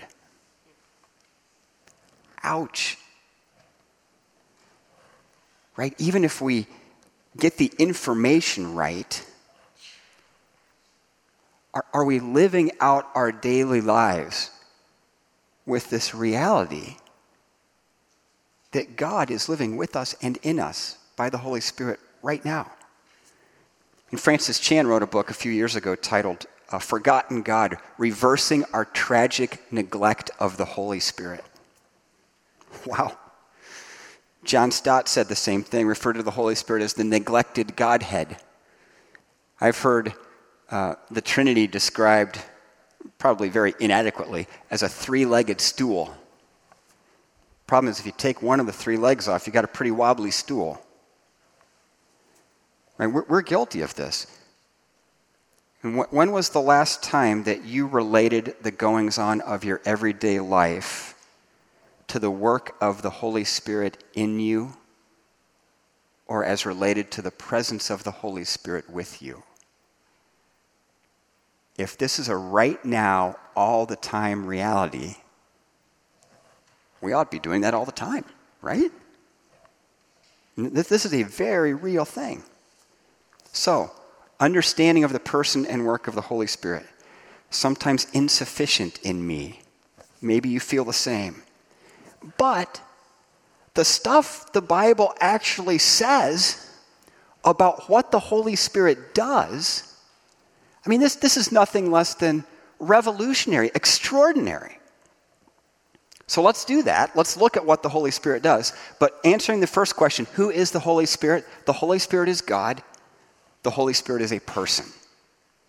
Ouch. 2.44 2.98
Right? 5.78 5.94
Even 6.00 6.24
if 6.24 6.42
we 6.42 6.68
get 7.38 7.58
the 7.58 7.72
information 7.78 8.74
right, 8.74 9.26
are, 11.74 11.86
are 11.94 12.04
we 12.04 12.20
living 12.20 12.72
out 12.80 13.08
our 13.14 13.32
daily 13.32 13.80
lives 13.80 14.50
with 15.66 15.90
this 15.90 16.14
reality 16.14 16.98
that 18.72 18.96
God 18.96 19.30
is 19.30 19.50
living 19.50 19.78
with 19.78 19.96
us 19.96 20.16
and 20.22 20.38
in 20.44 20.60
us 20.60 20.98
by 21.16 21.30
the 21.30 21.40
Holy 21.40 21.62
Spirit 21.62 22.00
right 22.22 22.44
now. 22.44 22.72
And 24.12 24.20
Francis 24.20 24.60
Chan 24.60 24.88
wrote 24.88 25.04
a 25.04 25.08
book 25.08 25.30
a 25.30 25.34
few 25.34 25.52
years 25.52 25.76
ago 25.76 25.96
titled 25.96 26.46
uh, 26.72 26.80
Forgotten 26.80 27.42
God 27.42 27.78
Reversing 27.98 28.64
Our 28.74 28.86
Tragic 28.86 29.62
Neglect 29.72 30.32
of 30.40 30.58
the 30.58 30.66
Holy 30.66 31.00
Spirit. 31.00 31.44
Wow. 32.86 33.18
John 34.44 34.72
Stott 34.72 35.08
said 35.08 35.28
the 35.28 35.36
same 35.36 35.64
thing, 35.64 35.86
referred 35.86 36.14
to 36.14 36.24
the 36.24 36.32
Holy 36.32 36.56
Spirit 36.56 36.82
as 36.82 36.94
the 36.94 37.04
neglected 37.04 37.76
Godhead. 37.76 38.38
I've 39.60 39.78
heard 39.78 40.14
uh, 40.70 40.96
the 41.12 41.22
Trinity 41.22 41.68
described 41.68 42.42
probably 43.22 43.50
very 43.50 43.76
inadequately, 43.80 44.48
as 44.72 44.82
a 44.82 44.90
three 44.90 45.26
legged 45.26 45.62
stool. 45.62 46.12
Problem 47.68 47.92
is, 47.92 48.00
if 48.00 48.06
you 48.08 48.12
take 48.18 48.42
one 48.42 48.60
of 48.60 48.66
the 48.66 48.74
three 48.74 48.98
legs 48.98 49.28
off, 49.28 49.46
you've 49.46 49.54
got 49.54 49.64
a 49.64 49.68
pretty 49.68 49.92
wobbly 49.92 50.32
stool. 50.32 50.82
Right? 52.98 53.06
We're, 53.06 53.24
we're 53.26 53.44
guilty 53.44 53.82
of 53.82 53.94
this. 53.94 54.26
And 55.84 56.00
wh- 56.00 56.12
when 56.12 56.32
was 56.32 56.50
the 56.50 56.62
last 56.62 57.04
time 57.04 57.44
that 57.44 57.64
you 57.64 57.86
related 57.86 58.56
the 58.64 58.72
goings 58.72 59.20
on 59.20 59.40
of 59.42 59.64
your 59.64 59.82
everyday 59.86 60.40
life 60.40 61.14
to 62.08 62.18
the 62.18 62.32
work 62.32 62.76
of 62.82 63.04
the 63.04 63.12
Holy 63.12 63.44
Spirit 63.44 64.04
in 64.16 64.40
you 64.40 64.74
or 66.26 66.44
as 66.44 66.66
related 66.66 67.12
to 67.12 67.22
the 67.22 67.30
presence 67.30 67.92
of 67.92 68.04
the 68.04 68.12
Holy 68.12 68.46
Spirit 68.46 68.90
with 68.90 69.22
you? 69.22 69.44
If 71.82 71.98
this 71.98 72.20
is 72.20 72.30
a 72.30 72.36
right 72.36 72.84
now, 72.86 73.38
all 73.56 73.88
the 73.88 73.96
time 73.96 74.46
reality, 74.46 75.16
we 77.02 77.12
ought 77.12 77.32
to 77.32 77.36
be 77.36 77.40
doing 77.40 77.62
that 77.62 77.74
all 77.74 77.86
the 77.86 77.92
time, 77.92 78.24
right? 78.62 78.92
This 80.56 81.06
is 81.06 81.14
a 81.14 81.24
very 81.24 81.74
real 81.74 82.06
thing. 82.06 82.44
So, 83.52 83.92
understanding 84.40 85.04
of 85.04 85.12
the 85.12 85.20
person 85.20 85.66
and 85.66 85.86
work 85.86 86.08
of 86.08 86.14
the 86.14 86.22
Holy 86.22 86.46
Spirit, 86.46 86.86
sometimes 87.50 88.06
insufficient 88.14 89.00
in 89.02 89.26
me. 89.26 89.62
Maybe 90.22 90.50
you 90.50 90.60
feel 90.60 90.86
the 90.86 90.94
same. 90.94 91.42
But 92.38 92.80
the 93.74 93.84
stuff 93.84 94.52
the 94.54 94.62
Bible 94.62 95.16
actually 95.20 95.80
says 95.80 96.70
about 97.44 97.90
what 97.90 98.12
the 98.12 98.20
Holy 98.20 98.56
Spirit 98.56 99.16
does, 99.16 99.91
I 100.86 100.90
mean, 100.90 101.00
this, 101.00 101.16
this 101.16 101.38
is 101.38 101.52
nothing 101.52 101.92
less 101.92 102.16
than 102.16 102.44
revolutionary, 102.80 103.72
extraordinary. 103.76 104.78
So 106.28 106.42
let's 106.42 106.66
do 106.66 106.84
that. 106.84 107.16
Let's 107.16 107.38
look 107.38 107.58
at 107.58 107.66
what 107.66 107.84
the 107.84 107.90
Holy 107.90 108.12
Spirit 108.12 108.42
does. 108.42 108.74
But 109.00 109.20
answering 109.24 109.60
the 109.60 109.68
first 109.68 109.96
question 109.96 110.28
who 110.34 110.50
is 110.50 110.72
the 110.72 110.80
Holy 110.80 111.06
Spirit? 111.06 111.46
The 111.66 111.74
Holy 111.74 112.00
Spirit 112.00 112.30
is 112.30 112.42
God 112.42 112.82
the 113.64 113.72
Holy 113.72 113.94
Spirit 113.94 114.22
is 114.22 114.34
a 114.34 114.40
person. 114.40 114.86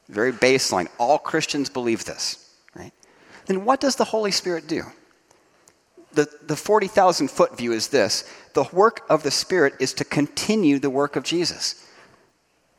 Very 0.09 0.33
baseline. 0.33 0.89
All 0.99 1.19
Christians 1.19 1.69
believe 1.69 2.05
this, 2.05 2.51
right? 2.75 2.93
Then 3.47 3.65
what 3.65 3.81
does 3.81 3.97
the 3.97 4.05
Holy 4.05 4.31
Spirit 4.31 4.67
do? 4.67 4.85
The, 6.13 6.29
the 6.47 6.57
40,000 6.57 7.31
foot 7.31 7.57
view 7.57 7.73
is 7.73 7.89
this 7.89 8.29
the 8.55 8.65
work 8.73 9.01
of 9.09 9.23
the 9.23 9.31
Spirit 9.31 9.75
is 9.81 9.95
to 9.95 10.05
continue 10.05 10.79
the 10.79 10.91
work 10.91 11.17
of 11.17 11.23
Jesus. 11.23 11.87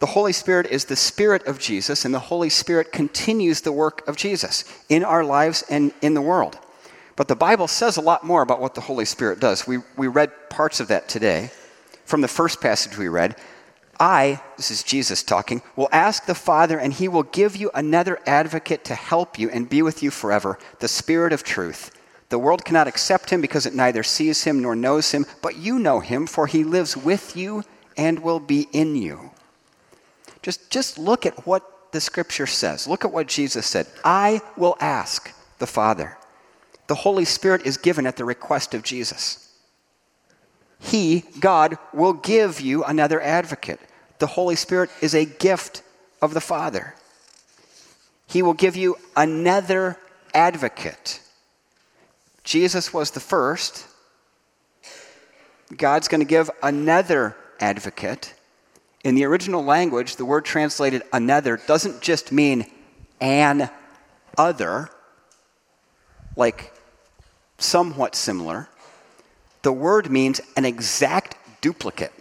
The 0.03 0.07
Holy 0.07 0.33
Spirit 0.33 0.67
is 0.67 0.83
the 0.83 0.97
Spirit 0.97 1.47
of 1.47 1.59
Jesus, 1.59 2.03
and 2.03 2.13
the 2.13 2.19
Holy 2.19 2.49
Spirit 2.49 2.91
continues 2.91 3.61
the 3.61 3.71
work 3.71 4.05
of 4.05 4.17
Jesus 4.17 4.65
in 4.89 5.01
our 5.01 5.23
lives 5.23 5.63
and 5.69 5.93
in 6.01 6.13
the 6.13 6.21
world. 6.21 6.59
But 7.15 7.29
the 7.29 7.37
Bible 7.37 7.69
says 7.69 7.95
a 7.95 8.01
lot 8.01 8.25
more 8.25 8.41
about 8.41 8.59
what 8.59 8.75
the 8.75 8.81
Holy 8.81 9.05
Spirit 9.05 9.39
does. 9.39 9.65
We, 9.65 9.77
we 9.95 10.07
read 10.07 10.49
parts 10.49 10.81
of 10.81 10.89
that 10.89 11.07
today 11.07 11.51
from 12.03 12.19
the 12.19 12.27
first 12.27 12.59
passage 12.59 12.97
we 12.97 13.07
read. 13.07 13.37
I, 13.97 14.41
this 14.57 14.71
is 14.71 14.83
Jesus 14.83 15.23
talking, 15.23 15.61
will 15.77 15.87
ask 15.93 16.25
the 16.25 16.35
Father, 16.35 16.77
and 16.77 16.91
he 16.91 17.07
will 17.07 17.23
give 17.23 17.55
you 17.55 17.71
another 17.73 18.19
advocate 18.25 18.83
to 18.83 18.95
help 18.95 19.39
you 19.39 19.49
and 19.51 19.69
be 19.69 19.81
with 19.81 20.03
you 20.03 20.11
forever, 20.11 20.59
the 20.79 20.89
Spirit 20.89 21.31
of 21.31 21.45
truth. 21.45 21.91
The 22.27 22.39
world 22.39 22.65
cannot 22.65 22.89
accept 22.89 23.29
him 23.29 23.39
because 23.39 23.65
it 23.65 23.73
neither 23.73 24.03
sees 24.03 24.43
him 24.43 24.61
nor 24.61 24.75
knows 24.75 25.11
him, 25.11 25.25
but 25.41 25.55
you 25.55 25.79
know 25.79 26.01
him, 26.01 26.27
for 26.27 26.47
he 26.47 26.65
lives 26.65 26.97
with 26.97 27.37
you 27.37 27.63
and 27.95 28.19
will 28.19 28.41
be 28.41 28.67
in 28.73 28.97
you. 28.97 29.31
Just, 30.43 30.69
just 30.69 30.99
look 30.99 31.25
at 31.25 31.47
what 31.47 31.91
the 31.93 32.01
scripture 32.01 32.45
says. 32.45 32.87
Look 32.87 33.05
at 33.05 33.13
what 33.13 33.27
Jesus 33.27 33.65
said. 33.65 33.87
I 34.03 34.41
will 34.57 34.77
ask 34.79 35.33
the 35.57 35.65
Father. 35.65 36.17
The 36.87 36.95
Holy 36.95 37.25
Spirit 37.25 37.65
is 37.65 37.77
given 37.77 38.05
at 38.05 38.17
the 38.17 38.25
request 38.25 38.73
of 38.73 38.83
Jesus. 38.83 39.49
He, 40.79 41.23
God, 41.39 41.77
will 41.93 42.13
give 42.13 42.59
you 42.59 42.83
another 42.83 43.21
advocate. 43.21 43.79
The 44.19 44.27
Holy 44.27 44.55
Spirit 44.55 44.89
is 45.01 45.15
a 45.15 45.25
gift 45.25 45.81
of 46.21 46.33
the 46.33 46.41
Father. 46.41 46.93
He 48.27 48.41
will 48.41 48.53
give 48.53 48.75
you 48.75 48.97
another 49.15 49.97
advocate. 50.33 51.21
Jesus 52.43 52.93
was 52.93 53.11
the 53.11 53.21
first. 53.21 53.87
God's 55.77 56.09
going 56.09 56.19
to 56.19 56.25
give 56.25 56.51
another 56.61 57.37
advocate. 57.61 58.33
In 59.03 59.15
the 59.15 59.25
original 59.25 59.63
language, 59.63 60.15
the 60.15 60.25
word 60.25 60.45
translated 60.45 61.03
another 61.11 61.57
doesn't 61.67 62.01
just 62.01 62.31
mean 62.31 62.65
an 63.19 63.69
other, 64.37 64.89
like 66.35 66.73
somewhat 67.57 68.15
similar 68.15 68.69
the 69.63 69.71
word 69.71 70.11
means 70.11 70.39
an 70.55 70.65
exact 70.65 71.35
duplicate. 71.61 72.13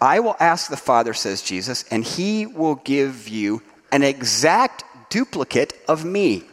I 0.00 0.20
will 0.20 0.36
ask 0.40 0.70
the 0.70 0.76
Father, 0.76 1.12
says 1.12 1.42
Jesus, 1.42 1.84
and 1.90 2.02
he 2.02 2.46
will 2.46 2.76
give 2.76 3.28
you 3.28 3.62
an 3.92 4.02
exact 4.02 4.84
duplicate 5.10 5.74
of 5.86 6.04
me. 6.04 6.44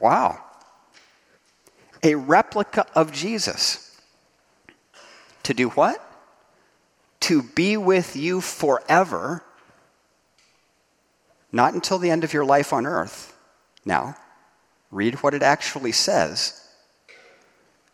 Wow. 0.00 0.42
A 2.02 2.14
replica 2.14 2.86
of 2.94 3.12
Jesus. 3.12 3.89
To 5.44 5.54
do 5.54 5.70
what? 5.70 6.04
To 7.20 7.42
be 7.42 7.76
with 7.76 8.16
you 8.16 8.40
forever, 8.40 9.44
not 11.52 11.74
until 11.74 11.98
the 11.98 12.10
end 12.10 12.24
of 12.24 12.32
your 12.32 12.44
life 12.44 12.72
on 12.72 12.86
earth. 12.86 13.36
Now, 13.84 14.16
Read 14.90 15.16
what 15.16 15.34
it 15.34 15.42
actually 15.42 15.92
says. 15.92 16.56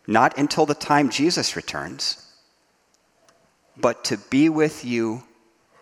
Not 0.07 0.37
until 0.37 0.65
the 0.65 0.73
time 0.73 1.09
Jesus 1.09 1.55
returns, 1.55 2.23
but 3.75 4.03
to 4.05 4.17
be 4.17 4.49
with 4.49 4.83
you 4.83 5.23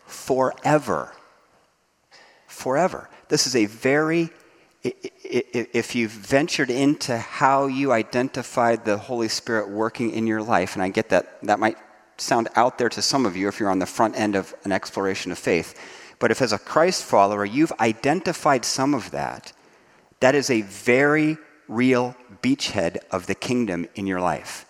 forever. 0.07 1.13
Forever. 2.47 3.09
This 3.29 3.47
is 3.47 3.55
a 3.55 3.65
very, 3.65 4.29
if 4.85 5.95
you've 5.95 6.11
ventured 6.11 6.69
into 6.69 7.17
how 7.17 7.65
you 7.65 7.91
identified 7.91 8.85
the 8.85 8.97
Holy 8.97 9.27
Spirit 9.27 9.69
working 9.69 10.11
in 10.11 10.27
your 10.27 10.43
life, 10.43 10.75
and 10.75 10.83
I 10.83 10.89
get 10.89 11.09
that 11.09 11.41
that 11.43 11.59
might 11.59 11.77
sound 12.17 12.47
out 12.55 12.77
there 12.77 12.89
to 12.89 13.01
some 13.01 13.25
of 13.25 13.35
you 13.35 13.47
if 13.47 13.59
you're 13.59 13.69
on 13.69 13.79
the 13.79 13.85
front 13.85 14.17
end 14.17 14.35
of 14.35 14.53
an 14.63 14.71
exploration 14.71 15.31
of 15.31 15.39
faith, 15.39 15.79
but 16.19 16.31
if 16.31 16.41
as 16.41 16.53
a 16.53 16.59
Christ 16.59 17.03
follower 17.03 17.43
you've 17.43 17.73
identified 17.79 18.63
some 18.63 18.93
of 18.93 19.11
that, 19.11 19.51
that 20.19 20.35
is 20.35 20.49
a 20.49 20.61
very 20.61 21.37
real 21.67 22.15
beachhead 22.41 22.97
of 23.11 23.25
the 23.27 23.35
kingdom 23.35 23.87
in 23.95 24.07
your 24.07 24.21
life. 24.21 24.65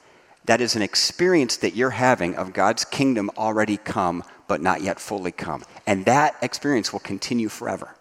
That 0.46 0.62
is 0.62 0.76
an 0.76 0.82
experience 0.82 1.58
that 1.58 1.76
you're 1.76 1.90
having 1.92 2.36
of 2.36 2.54
God's 2.54 2.86
kingdom 2.86 3.30
already 3.38 3.78
come, 3.78 4.24
but 4.48 4.62
not 4.62 4.82
yet 4.82 5.00
fully 5.00 5.32
come. 5.32 5.64
And 5.86 6.06
that 6.06 6.36
experience 6.42 6.94
will 6.94 7.00
continue 7.00 7.50
forever. 7.50 7.96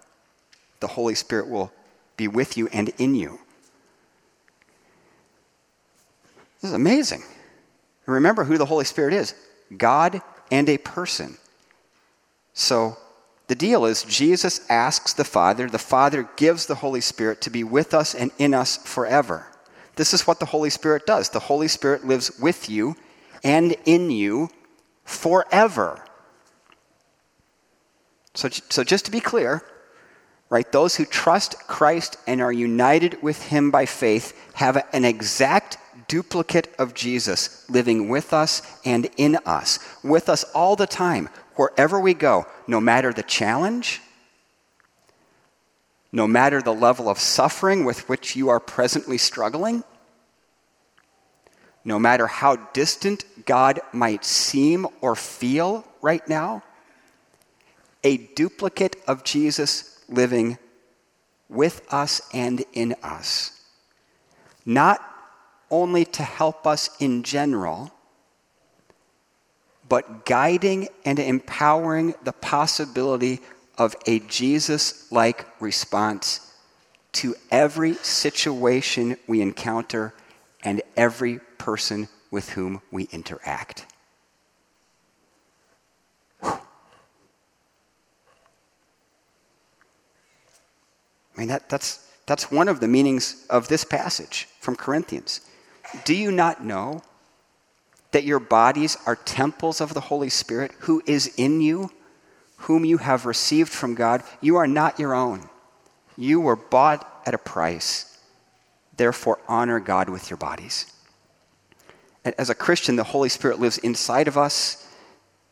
The 0.79 0.87
Holy 0.87 1.15
Spirit 1.15 1.49
will 1.49 1.71
be 2.17 2.27
with 2.27 2.57
you 2.57 2.67
and 2.71 2.89
in 2.97 3.15
you. 3.15 3.39
This 6.61 6.69
is 6.69 6.73
amazing. 6.73 7.23
Remember 8.05 8.43
who 8.43 8.57
the 8.57 8.65
Holy 8.65 8.85
Spirit 8.85 9.13
is 9.13 9.33
God 9.77 10.21
and 10.51 10.69
a 10.69 10.77
person. 10.77 11.37
So 12.53 12.97
the 13.47 13.55
deal 13.55 13.85
is, 13.85 14.03
Jesus 14.03 14.61
asks 14.69 15.13
the 15.13 15.23
Father, 15.23 15.69
the 15.69 15.77
Father 15.77 16.29
gives 16.35 16.65
the 16.65 16.75
Holy 16.75 17.01
Spirit 17.01 17.41
to 17.41 17.49
be 17.49 17.63
with 17.63 17.93
us 17.93 18.15
and 18.15 18.31
in 18.37 18.53
us 18.53 18.77
forever. 18.77 19.47
This 19.95 20.13
is 20.13 20.25
what 20.25 20.39
the 20.39 20.47
Holy 20.47 20.69
Spirit 20.69 21.05
does. 21.05 21.29
The 21.29 21.39
Holy 21.39 21.67
Spirit 21.67 22.05
lives 22.05 22.39
with 22.39 22.69
you 22.69 22.95
and 23.43 23.75
in 23.85 24.11
you 24.11 24.49
forever. 25.03 26.03
So, 28.33 28.49
so 28.49 28.83
just 28.83 29.05
to 29.05 29.11
be 29.11 29.19
clear, 29.19 29.63
right, 30.49 30.71
those 30.71 30.95
who 30.95 31.05
trust 31.05 31.67
Christ 31.67 32.17
and 32.27 32.41
are 32.41 32.53
united 32.53 33.21
with 33.21 33.41
Him 33.43 33.71
by 33.71 33.85
faith 33.85 34.33
have 34.55 34.85
an 34.93 35.05
exact 35.05 35.77
duplicate 36.07 36.73
of 36.77 36.93
Jesus 36.93 37.67
living 37.69 38.09
with 38.09 38.33
us 38.33 38.61
and 38.85 39.09
in 39.17 39.37
us, 39.45 39.79
with 40.03 40.29
us 40.29 40.43
all 40.53 40.75
the 40.75 40.87
time, 40.87 41.29
wherever 41.55 41.99
we 41.99 42.13
go, 42.13 42.45
no 42.67 42.79
matter 42.79 43.11
the 43.11 43.23
challenge, 43.23 44.01
no 46.11 46.27
matter 46.27 46.61
the 46.61 46.73
level 46.73 47.09
of 47.09 47.19
suffering 47.19 47.83
with 47.83 48.07
which 48.07 48.35
you 48.35 48.49
are 48.49 48.59
presently 48.59 49.17
struggling, 49.17 49.83
no 51.83 51.99
matter 51.99 52.27
how 52.27 52.55
distant 52.73 53.25
God 53.45 53.79
might 53.91 54.25
seem 54.25 54.87
or 55.01 55.15
feel 55.15 55.85
right 56.01 56.27
now, 56.27 56.63
a 58.03 58.17
duplicate 58.17 58.95
of 59.07 59.23
Jesus 59.23 59.94
living 60.09 60.57
with 61.49 61.81
us 61.91 62.21
and 62.33 62.63
in 62.73 62.95
us. 63.03 63.61
Not 64.65 64.99
only 65.69 66.05
to 66.05 66.23
help 66.23 66.65
us 66.65 66.89
in 66.99 67.23
general, 67.23 67.91
but 69.87 70.25
guiding 70.25 70.87
and 71.03 71.19
empowering 71.19 72.15
the 72.23 72.33
possibility 72.33 73.39
of 73.77 73.95
a 74.07 74.19
Jesus 74.19 75.11
like 75.11 75.45
response 75.61 76.53
to 77.13 77.35
every 77.51 77.93
situation 77.95 79.17
we 79.27 79.41
encounter 79.41 80.13
and 80.63 80.81
every 80.97 81.39
person 81.57 82.07
with 82.31 82.49
whom 82.49 82.81
we 82.91 83.03
interact. 83.11 83.85
Mean, 91.39 91.47
that, 91.49 91.69
that's, 91.69 92.07
that's 92.25 92.51
one 92.51 92.67
of 92.67 92.79
the 92.79 92.87
meanings 92.87 93.45
of 93.49 93.67
this 93.67 93.83
passage 93.83 94.47
from 94.59 94.75
Corinthians. 94.75 95.41
Do 96.03 96.15
you 96.15 96.31
not 96.31 96.63
know 96.63 97.03
that 98.11 98.23
your 98.23 98.39
bodies 98.39 98.97
are 99.05 99.15
temples 99.15 99.81
of 99.81 99.93
the 99.93 100.01
Holy 100.01 100.29
Spirit 100.29 100.71
who 100.79 101.03
is 101.05 101.33
in 101.37 101.61
you, 101.61 101.91
whom 102.57 102.85
you 102.85 102.97
have 102.97 103.25
received 103.25 103.71
from 103.71 103.95
God? 103.95 104.23
You 104.41 104.55
are 104.55 104.67
not 104.67 104.99
your 104.99 105.13
own. 105.13 105.49
You 106.17 106.39
were 106.39 106.55
bought 106.55 107.21
at 107.25 107.33
a 107.33 107.37
price. 107.37 108.17
Therefore, 108.95 109.39
honor 109.47 109.79
God 109.79 110.09
with 110.09 110.29
your 110.29 110.37
bodies. 110.37 110.91
As 112.23 112.49
a 112.49 112.55
Christian, 112.55 112.95
the 112.95 113.03
Holy 113.03 113.29
Spirit 113.29 113.59
lives 113.59 113.77
inside 113.79 114.27
of 114.27 114.37
us 114.37 114.87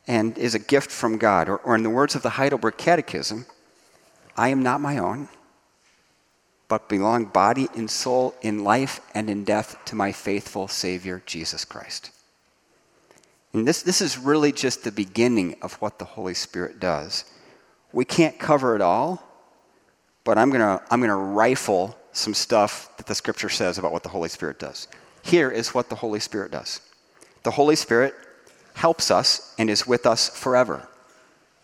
and 0.07 0.37
is 0.37 0.55
a 0.55 0.59
gift 0.59 0.89
from 0.89 1.17
God. 1.17 1.49
Or, 1.49 1.57
or 1.57 1.75
in 1.75 1.83
the 1.83 1.89
words 1.89 2.15
of 2.15 2.23
the 2.23 2.31
Heidelberg 2.31 2.77
Catechism, 2.77 3.45
I 4.35 4.49
am 4.49 4.63
not 4.63 4.81
my 4.81 4.97
own, 4.97 5.29
but 6.73 6.89
belong 6.89 7.25
body 7.25 7.69
and 7.75 7.87
soul 7.87 8.33
in 8.41 8.63
life 8.63 8.99
and 9.13 9.29
in 9.29 9.43
death 9.43 9.77
to 9.85 9.95
my 9.95 10.11
faithful 10.11 10.67
Savior, 10.67 11.21
Jesus 11.27 11.63
Christ. 11.65 12.09
And 13.53 13.67
this, 13.67 13.83
this 13.83 14.01
is 14.01 14.17
really 14.17 14.51
just 14.51 14.83
the 14.83 14.91
beginning 14.91 15.55
of 15.61 15.73
what 15.73 15.99
the 15.99 16.05
Holy 16.05 16.33
Spirit 16.33 16.79
does. 16.79 17.25
We 17.91 18.05
can't 18.05 18.39
cover 18.39 18.75
it 18.75 18.81
all, 18.81 19.21
but 20.23 20.39
I'm 20.39 20.49
going 20.49 20.61
to 20.61 20.83
I'm 20.89 20.99
going 20.99 21.11
to 21.11 21.15
rifle 21.15 21.95
some 22.11 22.33
stuff 22.33 22.89
that 22.97 23.05
the 23.05 23.13
scripture 23.13 23.49
says 23.49 23.77
about 23.77 23.91
what 23.91 24.01
the 24.01 24.09
Holy 24.09 24.29
Spirit 24.29 24.57
does. 24.57 24.87
Here 25.21 25.51
is 25.51 25.75
what 25.75 25.89
the 25.89 25.95
Holy 25.97 26.19
Spirit 26.19 26.51
does 26.51 26.81
the 27.43 27.51
Holy 27.51 27.75
Spirit 27.75 28.15
helps 28.73 29.11
us 29.11 29.53
and 29.59 29.69
is 29.69 29.85
with 29.85 30.07
us 30.07 30.27
forever, 30.27 30.89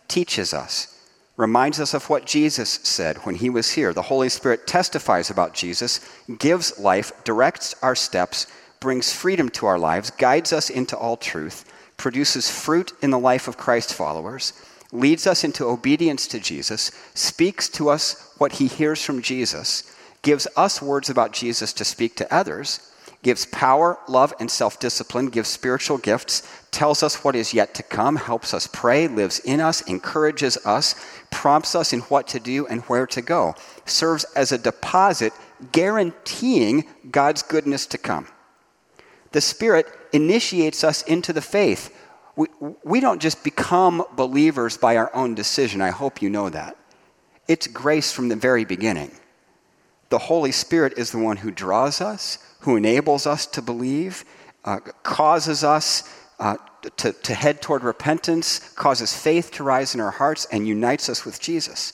teaches 0.07 0.53
us, 0.53 0.98
reminds 1.39 1.79
us 1.79 1.93
of 1.93 2.09
what 2.09 2.25
Jesus 2.25 2.69
said 2.83 3.17
when 3.19 3.35
he 3.35 3.49
was 3.49 3.71
here. 3.71 3.93
The 3.93 4.01
Holy 4.01 4.29
Spirit 4.29 4.67
testifies 4.67 5.29
about 5.29 5.53
Jesus, 5.53 6.01
gives 6.37 6.77
life, 6.77 7.11
directs 7.23 7.73
our 7.81 7.95
steps, 7.95 8.45
brings 8.79 9.13
freedom 9.13 9.49
to 9.49 9.65
our 9.65 9.79
lives, 9.79 10.11
guides 10.11 10.51
us 10.51 10.69
into 10.69 10.97
all 10.97 11.17
truth, 11.17 11.65
produces 11.97 12.51
fruit 12.51 12.91
in 13.01 13.09
the 13.09 13.17
life 13.17 13.47
of 13.47 13.57
Christ 13.57 13.93
followers 13.93 14.53
leads 14.91 15.27
us 15.27 15.43
into 15.43 15.65
obedience 15.65 16.27
to 16.27 16.39
Jesus, 16.39 16.91
speaks 17.13 17.69
to 17.69 17.89
us 17.89 18.33
what 18.37 18.53
he 18.53 18.67
hears 18.67 19.03
from 19.03 19.21
Jesus, 19.21 19.95
gives 20.21 20.47
us 20.57 20.81
words 20.81 21.09
about 21.09 21.33
Jesus 21.33 21.73
to 21.73 21.85
speak 21.85 22.15
to 22.15 22.33
others, 22.33 22.91
gives 23.21 23.45
power, 23.47 23.97
love, 24.07 24.33
and 24.39 24.49
self 24.49 24.79
discipline, 24.79 25.27
gives 25.27 25.49
spiritual 25.49 25.97
gifts, 25.97 26.47
tells 26.71 27.03
us 27.03 27.23
what 27.23 27.35
is 27.35 27.53
yet 27.53 27.73
to 27.75 27.83
come, 27.83 28.15
helps 28.15 28.53
us 28.53 28.67
pray, 28.67 29.07
lives 29.07 29.39
in 29.39 29.59
us, 29.59 29.81
encourages 29.81 30.57
us, 30.65 30.95
prompts 31.31 31.75
us 31.75 31.93
in 31.93 31.99
what 32.01 32.27
to 32.27 32.39
do 32.39 32.65
and 32.67 32.81
where 32.83 33.07
to 33.07 33.21
go, 33.21 33.55
serves 33.85 34.23
as 34.35 34.51
a 34.51 34.57
deposit 34.57 35.33
guaranteeing 35.71 36.85
God's 37.11 37.43
goodness 37.43 37.85
to 37.87 37.97
come. 37.97 38.27
The 39.31 39.41
Spirit 39.41 39.87
initiates 40.13 40.83
us 40.83 41.03
into 41.03 41.33
the 41.33 41.41
faith 41.41 41.95
we, 42.39 42.47
we 42.85 43.01
don't 43.01 43.21
just 43.21 43.43
become 43.43 44.01
believers 44.15 44.77
by 44.77 44.95
our 44.95 45.13
own 45.13 45.35
decision. 45.35 45.81
I 45.81 45.89
hope 45.89 46.21
you 46.21 46.29
know 46.29 46.49
that. 46.49 46.77
It's 47.49 47.67
grace 47.67 48.13
from 48.13 48.29
the 48.29 48.37
very 48.37 48.63
beginning. 48.63 49.11
The 50.07 50.19
Holy 50.19 50.53
Spirit 50.53 50.93
is 50.95 51.11
the 51.11 51.17
one 51.17 51.35
who 51.35 51.51
draws 51.51 51.99
us, 51.99 52.37
who 52.61 52.75
enables 52.75 53.25
us 53.25 53.45
to 53.47 53.61
believe, 53.61 54.25
uh, 54.65 54.79
causes 55.03 55.63
us 55.63 56.03
uh, 56.39 56.57
to, 56.97 57.11
to 57.11 57.33
head 57.33 57.61
toward 57.61 57.83
repentance, 57.83 58.59
causes 58.75 59.13
faith 59.13 59.51
to 59.51 59.63
rise 59.63 59.95
in 59.95 60.01
our 60.01 60.11
hearts, 60.11 60.47
and 60.51 60.67
unites 60.67 61.09
us 61.09 61.25
with 61.25 61.39
Jesus. 61.39 61.93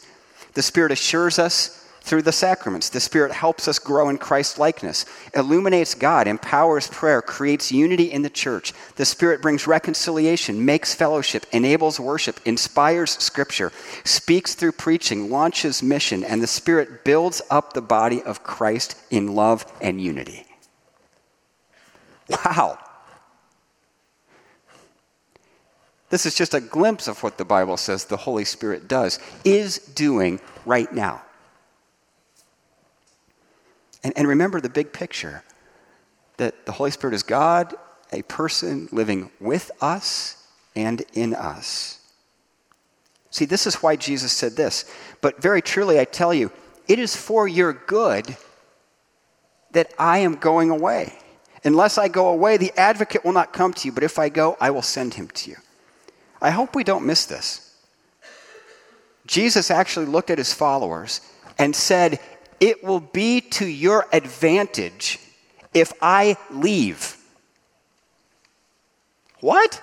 The 0.53 0.61
Spirit 0.61 0.91
assures 0.91 1.39
us 1.39 1.81
through 2.01 2.21
the 2.21 2.31
sacraments. 2.31 2.89
The 2.89 2.99
Spirit 2.99 3.31
helps 3.31 3.67
us 3.67 3.79
grow 3.79 4.09
in 4.09 4.19
Christ 4.19 4.59
likeness, 4.59 5.05
illuminates 5.33 5.95
God, 5.95 6.27
empowers 6.27 6.87
prayer, 6.87 7.21
creates 7.21 7.71
unity 7.71 8.11
in 8.11 8.21
the 8.21 8.29
church. 8.29 8.73
The 8.95 9.05
Spirit 9.05 9.41
brings 9.41 9.65
reconciliation, 9.65 10.63
makes 10.63 10.93
fellowship, 10.93 11.47
enables 11.51 11.99
worship, 11.99 12.39
inspires 12.45 13.11
Scripture, 13.17 13.71
speaks 14.03 14.53
through 14.53 14.73
preaching, 14.73 15.31
launches 15.31 15.81
mission, 15.81 16.23
and 16.23 16.43
the 16.43 16.47
Spirit 16.47 17.03
builds 17.03 17.41
up 17.49 17.73
the 17.73 17.81
body 17.81 18.21
of 18.21 18.43
Christ 18.43 18.95
in 19.09 19.33
love 19.33 19.65
and 19.81 19.99
unity. 19.99 20.44
Wow. 22.29 22.79
This 26.09 26.25
is 26.25 26.35
just 26.35 26.53
a 26.53 26.61
glimpse 26.61 27.07
of 27.07 27.21
what 27.23 27.37
the 27.37 27.45
Bible 27.45 27.77
says 27.77 28.05
the 28.05 28.17
Holy 28.17 28.45
Spirit 28.45 28.87
does, 28.87 29.19
is 29.43 29.79
doing 29.79 30.39
right 30.65 30.91
now. 30.93 31.23
And, 34.03 34.13
and 34.15 34.27
remember 34.27 34.61
the 34.61 34.69
big 34.69 34.93
picture 34.93 35.43
that 36.37 36.65
the 36.65 36.71
Holy 36.71 36.91
Spirit 36.91 37.13
is 37.15 37.23
God, 37.23 37.73
a 38.11 38.21
person 38.23 38.87
living 38.91 39.31
with 39.39 39.71
us 39.81 40.47
and 40.75 41.03
in 41.13 41.33
us. 41.33 41.99
See, 43.31 43.45
this 43.45 43.67
is 43.67 43.75
why 43.75 43.95
Jesus 43.95 44.31
said 44.31 44.55
this. 44.55 44.89
But 45.21 45.41
very 45.41 45.61
truly, 45.61 45.99
I 45.99 46.05
tell 46.05 46.33
you, 46.33 46.51
it 46.87 46.99
is 46.99 47.15
for 47.15 47.47
your 47.47 47.73
good 47.73 48.37
that 49.71 49.91
I 49.99 50.19
am 50.19 50.35
going 50.35 50.69
away. 50.69 51.17
Unless 51.65 51.97
I 51.97 52.07
go 52.07 52.29
away, 52.29 52.57
the 52.57 52.71
advocate 52.79 53.25
will 53.25 53.33
not 53.33 53.51
come 53.51 53.73
to 53.73 53.87
you, 53.87 53.91
but 53.91 54.03
if 54.03 54.19
I 54.19 54.29
go, 54.29 54.55
I 54.61 54.69
will 54.69 54.83
send 54.83 55.15
him 55.15 55.27
to 55.29 55.49
you. 55.49 55.57
I 56.39 56.51
hope 56.51 56.75
we 56.75 56.83
don't 56.83 57.05
miss 57.05 57.25
this. 57.25 57.75
Jesus 59.25 59.71
actually 59.71 60.05
looked 60.05 60.29
at 60.29 60.37
his 60.37 60.53
followers 60.53 61.21
and 61.57 61.75
said, 61.75 62.19
it 62.59 62.83
will 62.83 62.99
be 62.99 63.41
to 63.41 63.65
your 63.65 64.05
advantage 64.13 65.19
if 65.73 65.91
I 66.01 66.37
leave. 66.51 67.17
What? 69.39 69.81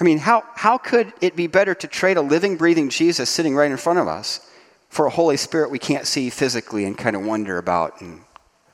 I 0.00 0.04
mean, 0.04 0.18
how, 0.18 0.44
how 0.54 0.78
could 0.78 1.12
it 1.20 1.36
be 1.36 1.46
better 1.46 1.74
to 1.76 1.86
trade 1.86 2.16
a 2.16 2.22
living, 2.22 2.56
breathing 2.56 2.90
Jesus 2.90 3.30
sitting 3.30 3.54
right 3.54 3.70
in 3.70 3.76
front 3.76 4.00
of 4.00 4.08
us 4.08 4.40
for 4.88 5.06
a 5.06 5.10
Holy 5.10 5.36
Spirit 5.36 5.70
we 5.70 5.78
can't 5.78 6.06
see 6.06 6.30
physically 6.30 6.84
and 6.84 6.96
kind 6.96 7.16
of 7.16 7.24
wonder 7.24 7.58
about 7.58 8.00
and 8.00 8.22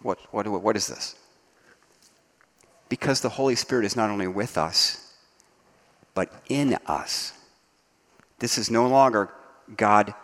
what, 0.02 0.18
what, 0.32 0.46
what 0.46 0.76
is 0.76 0.86
this? 0.86 1.14
Because 2.88 3.20
the 3.20 3.30
Holy 3.30 3.56
Spirit 3.56 3.84
is 3.84 3.96
not 3.96 4.10
only 4.10 4.26
with 4.26 4.58
us, 4.58 5.14
but 6.14 6.32
in 6.48 6.76
us. 6.86 7.32
This 8.38 8.58
is 8.58 8.70
no 8.70 8.86
longer 8.88 9.32
God 9.76 10.14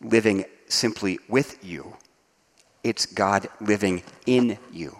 living 0.00 0.44
simply 0.68 1.18
with 1.28 1.64
you, 1.64 1.96
it's 2.82 3.06
God 3.06 3.48
living 3.60 4.02
in 4.26 4.58
you. 4.72 4.96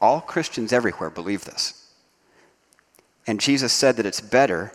All 0.00 0.20
Christians 0.20 0.72
everywhere 0.72 1.10
believe 1.10 1.44
this. 1.44 1.92
And 3.26 3.38
Jesus 3.38 3.72
said 3.72 3.96
that 3.96 4.06
it's 4.06 4.20
better 4.20 4.72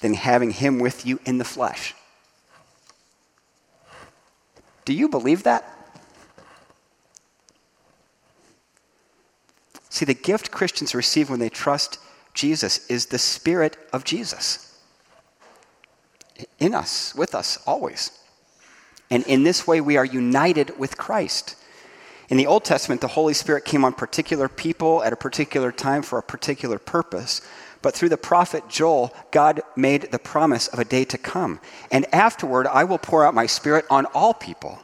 than 0.00 0.14
having 0.14 0.50
Him 0.50 0.78
with 0.78 1.06
you 1.06 1.18
in 1.24 1.38
the 1.38 1.44
flesh. 1.44 1.94
Do 4.86 4.94
you 4.94 5.08
believe 5.10 5.42
that? 5.42 5.70
See, 9.90 10.06
the 10.06 10.14
gift 10.14 10.50
Christians 10.50 10.94
receive 10.94 11.28
when 11.28 11.40
they 11.40 11.50
trust 11.50 11.98
Jesus 12.32 12.86
is 12.86 13.06
the 13.06 13.18
Spirit 13.18 13.76
of 13.92 14.04
Jesus 14.04 14.62
in 16.58 16.74
us, 16.74 17.14
with 17.14 17.34
us, 17.34 17.58
always. 17.66 18.10
And 19.10 19.24
in 19.26 19.42
this 19.42 19.66
way, 19.66 19.80
we 19.80 19.96
are 19.96 20.04
united 20.04 20.78
with 20.78 20.98
Christ. 20.98 21.56
In 22.28 22.36
the 22.36 22.46
Old 22.46 22.64
Testament, 22.64 23.00
the 23.00 23.08
Holy 23.08 23.34
Spirit 23.34 23.64
came 23.64 23.84
on 23.84 23.92
particular 23.92 24.48
people 24.48 25.02
at 25.02 25.12
a 25.12 25.16
particular 25.16 25.70
time 25.70 26.02
for 26.02 26.18
a 26.18 26.22
particular 26.22 26.78
purpose. 26.78 27.40
But 27.82 27.94
through 27.94 28.08
the 28.08 28.16
prophet 28.16 28.68
Joel, 28.68 29.14
God 29.30 29.60
made 29.76 30.10
the 30.10 30.18
promise 30.18 30.66
of 30.68 30.78
a 30.78 30.84
day 30.84 31.04
to 31.04 31.18
come. 31.18 31.60
And 31.92 32.12
afterward, 32.12 32.66
I 32.66 32.84
will 32.84 32.98
pour 32.98 33.24
out 33.24 33.34
my 33.34 33.46
spirit 33.46 33.84
on 33.90 34.06
all 34.06 34.34
people. 34.34 34.80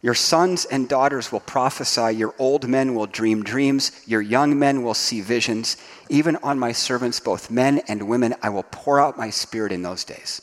Your 0.00 0.14
sons 0.14 0.64
and 0.64 0.88
daughters 0.88 1.32
will 1.32 1.40
prophesy, 1.40 2.14
your 2.14 2.32
old 2.38 2.68
men 2.68 2.94
will 2.94 3.06
dream 3.06 3.42
dreams, 3.42 3.90
your 4.06 4.22
young 4.22 4.56
men 4.56 4.84
will 4.84 4.94
see 4.94 5.20
visions. 5.20 5.76
Even 6.08 6.36
on 6.36 6.58
my 6.58 6.70
servants, 6.70 7.18
both 7.18 7.50
men 7.50 7.80
and 7.88 8.08
women, 8.08 8.36
I 8.40 8.50
will 8.50 8.62
pour 8.62 9.00
out 9.00 9.18
my 9.18 9.30
spirit 9.30 9.72
in 9.72 9.82
those 9.82 10.04
days 10.04 10.40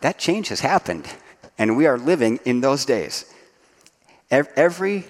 that 0.00 0.18
change 0.18 0.48
has 0.48 0.60
happened, 0.60 1.08
and 1.56 1.76
we 1.76 1.86
are 1.86 1.98
living 1.98 2.38
in 2.44 2.60
those 2.60 2.84
days. 2.84 3.24
Every 4.30 5.04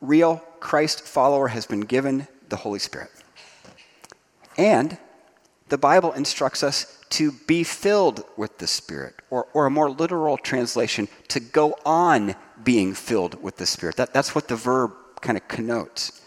real 0.00 0.42
Christ 0.60 1.02
follower 1.02 1.48
has 1.48 1.66
been 1.66 1.80
given 1.80 2.28
the 2.48 2.56
Holy 2.56 2.78
Spirit. 2.78 3.10
And 4.56 4.98
the 5.68 5.78
Bible 5.78 6.12
instructs 6.12 6.62
us 6.62 6.98
to 7.10 7.32
be 7.32 7.64
filled 7.64 8.24
with 8.36 8.58
the 8.58 8.66
Spirit, 8.66 9.14
or, 9.30 9.46
or 9.52 9.66
a 9.66 9.70
more 9.70 9.90
literal 9.90 10.36
translation, 10.36 11.08
to 11.28 11.40
go 11.40 11.76
on 11.84 12.36
being 12.62 12.94
filled 12.94 13.42
with 13.42 13.56
the 13.56 13.66
Spirit. 13.66 13.96
That, 13.96 14.12
that's 14.12 14.34
what 14.34 14.48
the 14.48 14.56
verb 14.56 14.92
kind 15.20 15.36
of 15.36 15.46
connotes. 15.48 16.20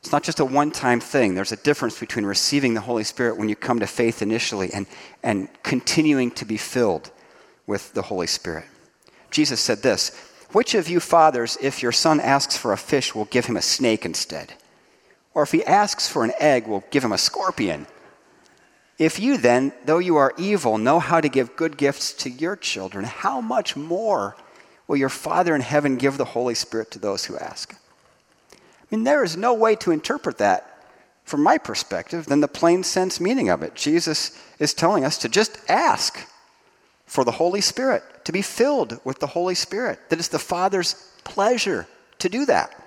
It's 0.00 0.12
not 0.12 0.22
just 0.22 0.40
a 0.40 0.44
one 0.44 0.70
time 0.70 1.00
thing. 1.00 1.34
There's 1.34 1.52
a 1.52 1.56
difference 1.56 1.98
between 1.98 2.26
receiving 2.26 2.74
the 2.74 2.80
Holy 2.80 3.04
Spirit 3.04 3.36
when 3.36 3.48
you 3.48 3.56
come 3.56 3.80
to 3.80 3.86
faith 3.86 4.20
initially 4.20 4.72
and, 4.72 4.86
and 5.22 5.48
continuing 5.62 6.30
to 6.32 6.44
be 6.44 6.56
filled 6.56 7.10
with 7.66 7.94
the 7.94 8.02
Holy 8.02 8.26
Spirit. 8.26 8.64
Jesus 9.30 9.60
said 9.60 9.82
this 9.82 10.31
Which 10.52 10.74
of 10.74 10.88
you 10.88 11.00
fathers, 11.00 11.56
if 11.60 11.82
your 11.82 11.92
son 11.92 12.20
asks 12.20 12.56
for 12.56 12.72
a 12.72 12.78
fish, 12.78 13.14
will 13.14 13.24
give 13.26 13.46
him 13.46 13.56
a 13.56 13.62
snake 13.62 14.04
instead? 14.04 14.54
Or 15.34 15.42
if 15.42 15.52
he 15.52 15.64
asks 15.64 16.08
for 16.08 16.24
an 16.24 16.32
egg, 16.38 16.66
will 16.66 16.84
give 16.90 17.04
him 17.04 17.12
a 17.12 17.18
scorpion? 17.18 17.86
If 18.98 19.18
you 19.18 19.38
then, 19.38 19.72
though 19.86 19.98
you 19.98 20.16
are 20.16 20.34
evil, 20.36 20.76
know 20.76 20.98
how 20.98 21.20
to 21.20 21.28
give 21.28 21.56
good 21.56 21.76
gifts 21.76 22.12
to 22.14 22.30
your 22.30 22.54
children, 22.54 23.04
how 23.04 23.40
much 23.40 23.74
more 23.76 24.36
will 24.86 24.96
your 24.96 25.08
Father 25.08 25.54
in 25.54 25.62
heaven 25.62 25.96
give 25.96 26.18
the 26.18 26.26
Holy 26.26 26.54
Spirit 26.54 26.90
to 26.90 26.98
those 26.98 27.24
who 27.24 27.36
ask? 27.38 27.74
I 28.52 28.56
mean, 28.90 29.04
there 29.04 29.24
is 29.24 29.36
no 29.36 29.54
way 29.54 29.74
to 29.76 29.90
interpret 29.90 30.36
that 30.38 30.68
from 31.24 31.42
my 31.42 31.56
perspective 31.56 32.26
than 32.26 32.40
the 32.40 32.48
plain 32.48 32.82
sense 32.82 33.20
meaning 33.20 33.48
of 33.48 33.62
it. 33.62 33.74
Jesus 33.74 34.38
is 34.58 34.74
telling 34.74 35.04
us 35.04 35.16
to 35.18 35.28
just 35.30 35.58
ask 35.68 36.28
for 37.06 37.24
the 37.24 37.32
Holy 37.32 37.62
Spirit, 37.62 38.04
to 38.24 38.32
be 38.32 38.42
filled 38.42 39.00
with 39.04 39.18
the 39.18 39.26
Holy 39.26 39.54
Spirit, 39.54 39.98
that 40.10 40.18
it's 40.18 40.28
the 40.28 40.38
Father's 40.38 40.94
pleasure 41.24 41.86
to 42.18 42.28
do 42.28 42.46
that. 42.46 42.78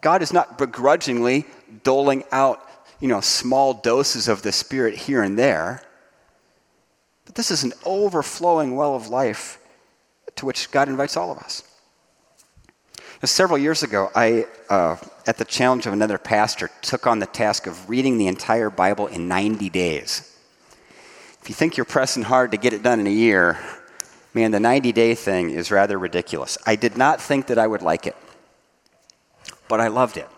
God 0.00 0.22
is 0.22 0.32
not 0.32 0.58
begrudgingly 0.58 1.46
doling 1.82 2.24
out 2.30 2.68
you 3.00 3.08
know, 3.08 3.20
small 3.20 3.74
doses 3.74 4.28
of 4.28 4.42
the 4.42 4.52
Spirit 4.52 4.94
here 4.94 5.22
and 5.22 5.38
there. 5.38 5.82
But 7.26 7.34
this 7.34 7.50
is 7.50 7.64
an 7.64 7.72
overflowing 7.84 8.76
well 8.76 8.94
of 8.94 9.08
life 9.08 9.58
to 10.36 10.46
which 10.46 10.70
God 10.70 10.88
invites 10.88 11.16
all 11.16 11.30
of 11.30 11.38
us. 11.38 11.62
Now, 13.22 13.26
several 13.26 13.58
years 13.58 13.82
ago, 13.82 14.10
I, 14.14 14.46
uh, 14.68 14.96
at 15.26 15.38
the 15.38 15.44
challenge 15.44 15.86
of 15.86 15.92
another 15.92 16.18
pastor, 16.18 16.70
took 16.82 17.06
on 17.06 17.18
the 17.18 17.26
task 17.26 17.66
of 17.66 17.88
reading 17.88 18.18
the 18.18 18.26
entire 18.26 18.70
Bible 18.70 19.06
in 19.06 19.28
90 19.28 19.70
days. 19.70 20.36
If 21.40 21.48
you 21.48 21.54
think 21.54 21.76
you're 21.76 21.84
pressing 21.84 22.22
hard 22.22 22.50
to 22.52 22.56
get 22.56 22.72
it 22.72 22.82
done 22.82 23.00
in 23.00 23.06
a 23.06 23.10
year, 23.10 23.58
man, 24.34 24.50
the 24.50 24.60
90 24.60 24.92
day 24.92 25.14
thing 25.14 25.50
is 25.50 25.70
rather 25.70 25.98
ridiculous. 25.98 26.58
I 26.66 26.76
did 26.76 26.96
not 26.96 27.20
think 27.20 27.46
that 27.46 27.58
I 27.58 27.66
would 27.66 27.82
like 27.82 28.06
it, 28.06 28.16
but 29.68 29.80
I 29.80 29.88
loved 29.88 30.16
it. 30.16 30.28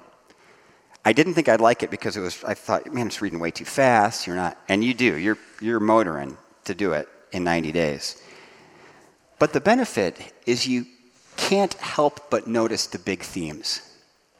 I 1.04 1.12
didn't 1.12 1.34
think 1.34 1.48
I'd 1.48 1.60
like 1.60 1.82
it 1.82 1.90
because 1.90 2.16
it 2.16 2.20
was, 2.20 2.42
I 2.44 2.54
thought, 2.54 2.92
man, 2.92 3.06
it's 3.06 3.22
reading 3.22 3.38
way 3.38 3.52
too 3.52 3.64
fast. 3.64 4.26
You're 4.26 4.36
not, 4.36 4.58
and 4.68 4.82
you 4.82 4.92
do. 4.92 5.16
You're, 5.16 5.38
you're 5.60 5.80
motoring 5.80 6.36
to 6.64 6.74
do 6.74 6.92
it 6.92 7.08
in 7.32 7.44
90 7.44 7.70
days. 7.72 8.20
But 9.38 9.52
the 9.52 9.60
benefit 9.60 10.32
is 10.46 10.66
you 10.66 10.86
can't 11.36 11.74
help 11.74 12.28
but 12.28 12.46
notice 12.46 12.86
the 12.86 12.98
big 12.98 13.22
themes. 13.22 13.82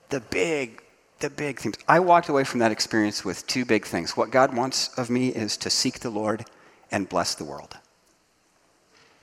The 0.08 0.20
big, 0.20 0.82
the 1.20 1.30
big 1.30 1.60
themes. 1.60 1.76
I 1.86 2.00
walked 2.00 2.28
away 2.28 2.44
from 2.44 2.60
that 2.60 2.72
experience 2.72 3.24
with 3.24 3.46
two 3.46 3.64
big 3.64 3.84
things. 3.84 4.16
What 4.16 4.30
God 4.30 4.56
wants 4.56 4.88
of 4.98 5.08
me 5.08 5.28
is 5.28 5.56
to 5.58 5.70
seek 5.70 6.00
the 6.00 6.10
Lord 6.10 6.46
and 6.90 7.08
bless 7.08 7.34
the 7.34 7.44
world. 7.44 7.76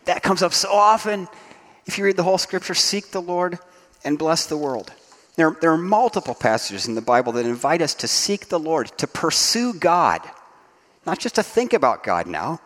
That 0.06 0.24
comes 0.24 0.44
up 0.44 0.54
so 0.54 0.72
often. 0.72 1.28
If 1.86 1.98
you 1.98 2.06
read 2.06 2.18
the 2.18 2.24
whole 2.24 2.38
scripture, 2.38 2.74
seek 2.74 3.12
the 3.12 3.22
Lord 3.22 3.60
and 4.04 4.18
bless 4.18 4.46
the 4.46 4.58
world. 4.58 4.92
There, 5.36 5.56
there 5.62 5.72
are 5.72 5.78
multiple 5.78 6.36
passages 6.36 6.88
in 6.88 6.96
the 6.96 7.02
Bible 7.02 7.32
that 7.34 7.46
invite 7.46 7.82
us 7.82 7.96
to 7.96 8.08
seek 8.08 8.50
the 8.50 8.60
Lord, 8.60 8.88
to 8.98 9.08
pursue 9.08 9.74
God, 9.74 10.22
not 11.06 11.20
just 11.20 11.36
to 11.36 11.44
think 11.44 11.74
about 11.74 12.04
God 12.04 12.28
now, 12.28 12.62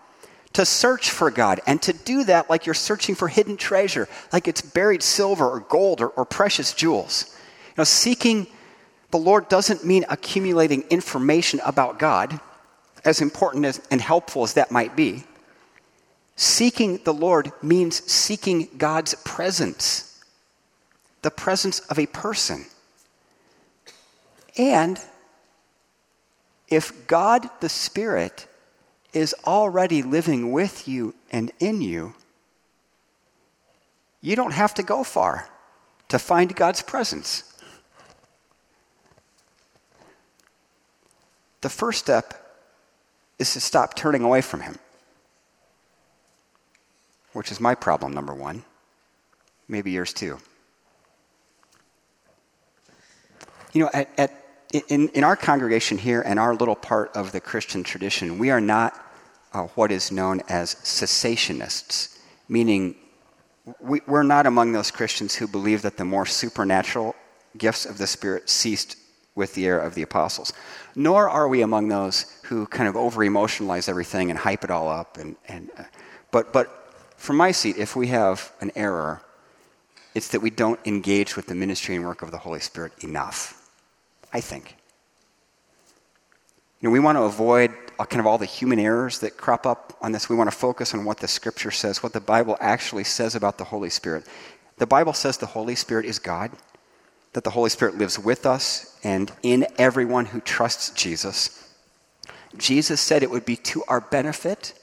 to 0.53 0.65
search 0.65 1.11
for 1.11 1.31
God, 1.31 1.61
and 1.65 1.81
to 1.83 1.93
do 1.93 2.23
that 2.25 2.49
like 2.49 2.65
you're 2.65 2.75
searching 2.75 3.15
for 3.15 3.27
hidden 3.27 3.57
treasure, 3.57 4.09
like 4.33 4.47
it's 4.47 4.61
buried 4.61 5.03
silver 5.03 5.47
or 5.47 5.61
gold 5.61 6.01
or, 6.01 6.09
or 6.09 6.25
precious 6.25 6.73
jewels. 6.73 7.35
You 7.67 7.73
know, 7.79 7.83
seeking 7.83 8.47
the 9.11 9.17
Lord 9.17 9.47
doesn't 9.47 9.85
mean 9.85 10.05
accumulating 10.09 10.81
information 10.89 11.61
about 11.63 11.99
God, 11.99 12.39
as 13.05 13.21
important 13.21 13.65
as, 13.65 13.81
and 13.89 14.01
helpful 14.01 14.43
as 14.43 14.53
that 14.53 14.71
might 14.71 14.95
be. 14.95 15.23
Seeking 16.37 16.99
the 17.03 17.13
Lord 17.13 17.51
means 17.61 18.09
seeking 18.09 18.69
God's 18.77 19.13
presence 19.25 20.07
the 21.21 21.31
presence 21.31 21.79
of 21.81 21.99
a 21.99 22.05
person. 22.05 22.65
And 24.57 24.97
if 26.69 27.05
God 27.07 27.49
the 27.59 27.67
Spirit 27.67 28.47
is 29.13 29.35
already 29.45 30.01
living 30.01 30.53
with 30.53 30.87
you 30.87 31.15
and 31.31 31.51
in 31.59 31.81
you, 31.81 32.13
you 34.21 34.37
don't 34.37 34.53
have 34.53 34.73
to 34.75 34.83
go 34.83 35.03
far 35.03 35.49
to 36.07 36.17
find 36.17 36.55
God's 36.55 36.81
presence. 36.81 37.43
The 41.61 41.69
first 41.69 41.99
step 41.99 42.33
is 43.37 43.51
to 43.53 43.59
stop 43.59 43.95
turning 43.95 44.23
away 44.23 44.41
from 44.41 44.61
Him, 44.61 44.79
which 47.37 47.51
is 47.51 47.59
my 47.59 47.75
problem, 47.75 48.13
number 48.13 48.33
one. 48.33 48.63
Maybe 49.67 49.91
yours 49.91 50.11
too. 50.11 50.39
You 53.73 53.83
know, 53.83 53.89
at, 53.93 54.09
at, 54.17 54.31
in, 54.89 55.09
in 55.09 55.23
our 55.23 55.35
congregation 55.35 55.99
here 55.99 56.21
and 56.21 56.39
our 56.39 56.55
little 56.55 56.75
part 56.75 57.15
of 57.15 57.31
the 57.33 57.39
Christian 57.39 57.83
tradition, 57.83 58.39
we 58.39 58.49
are 58.49 58.59
not 58.59 58.99
uh, 59.53 59.67
what 59.75 59.91
is 59.91 60.11
known 60.11 60.41
as 60.49 60.73
cessationists, 60.73 62.17
meaning 62.49 62.95
we, 63.79 64.01
we're 64.07 64.23
not 64.23 64.47
among 64.47 64.71
those 64.71 64.89
Christians 64.89 65.35
who 65.35 65.47
believe 65.47 65.83
that 65.83 65.95
the 65.95 66.05
more 66.05 66.25
supernatural 66.25 67.15
gifts 67.55 67.85
of 67.85 67.99
the 67.99 68.07
Spirit 68.07 68.49
ceased 68.49 68.97
with 69.35 69.53
the 69.53 69.65
era 69.65 69.85
of 69.85 69.93
the 69.93 70.01
apostles. 70.01 70.53
Nor 70.95 71.29
are 71.29 71.47
we 71.47 71.61
among 71.61 71.89
those 71.89 72.39
who 72.45 72.65
kind 72.65 72.89
of 72.89 72.95
over 72.95 73.21
emotionalize 73.21 73.87
everything 73.87 74.31
and 74.31 74.39
hype 74.39 74.63
it 74.63 74.71
all 74.71 74.89
up. 74.89 75.17
And, 75.19 75.35
and, 75.47 75.69
uh, 75.77 75.83
but, 76.31 76.51
but 76.51 76.76
from 77.17 77.35
my 77.35 77.51
seat, 77.51 77.77
if 77.77 77.95
we 77.95 78.07
have 78.07 78.51
an 78.61 78.71
error, 78.75 79.21
it's 80.15 80.29
that 80.29 80.41
we 80.41 80.49
don't 80.49 80.79
engage 80.85 81.35
with 81.35 81.47
the 81.47 81.55
ministry 81.55 81.95
and 81.95 82.05
work 82.05 82.21
of 82.21 82.31
the 82.31 82.37
Holy 82.37 82.59
Spirit 82.59 83.03
enough. 83.03 83.69
I 84.33 84.41
think. 84.41 84.75
You 86.79 86.89
know, 86.89 86.93
we 86.93 86.99
want 86.99 87.17
to 87.17 87.23
avoid 87.23 87.73
kind 87.97 88.19
of 88.19 88.27
all 88.27 88.37
the 88.37 88.45
human 88.45 88.77
errors 88.77 89.19
that 89.19 89.35
crop 89.35 89.65
up 89.65 89.97
on 90.01 90.11
this. 90.11 90.29
We 90.29 90.35
want 90.35 90.51
to 90.51 90.55
focus 90.55 90.93
on 90.93 91.05
what 91.05 91.17
the 91.17 91.27
Scripture 91.27 91.71
says, 91.71 92.03
what 92.03 92.13
the 92.13 92.21
Bible 92.21 92.55
actually 92.59 93.03
says 93.03 93.35
about 93.35 93.57
the 93.57 93.63
Holy 93.63 93.89
Spirit. 93.89 94.25
The 94.77 94.85
Bible 94.85 95.13
says 95.13 95.37
the 95.37 95.47
Holy 95.47 95.75
Spirit 95.75 96.05
is 96.05 96.19
God, 96.19 96.51
that 97.33 97.43
the 97.43 97.49
Holy 97.49 97.71
Spirit 97.71 97.97
lives 97.97 98.19
with 98.19 98.45
us 98.45 98.99
and 99.03 99.31
in 99.41 99.65
everyone 99.79 100.25
who 100.27 100.39
trusts 100.39 100.91
Jesus. 100.91 101.73
Jesus 102.57 103.01
said 103.01 103.23
it 103.23 103.31
would 103.31 103.45
be 103.45 103.55
to 103.55 103.83
our 103.87 104.01
benefit 104.01 104.73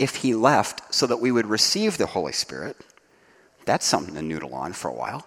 if 0.00 0.16
he 0.16 0.34
left 0.34 0.92
so 0.92 1.06
that 1.06 1.20
we 1.20 1.30
would 1.30 1.46
receive 1.46 1.98
the 1.98 2.06
Holy 2.06 2.32
Spirit. 2.32 2.76
That's 3.66 3.86
something 3.86 4.14
to 4.14 4.22
noodle 4.22 4.54
on 4.54 4.72
for 4.72 4.88
a 4.88 4.94
while. 4.94 5.26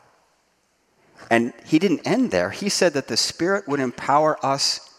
And 1.30 1.54
he 1.66 1.80
didn't 1.80 2.06
end 2.06 2.32
there. 2.32 2.50
He 2.50 2.68
said 2.68 2.94
that 2.94 3.08
the 3.08 3.16
Spirit 3.16 3.68
would 3.68 3.80
empower 3.80 4.44
us 4.44 4.90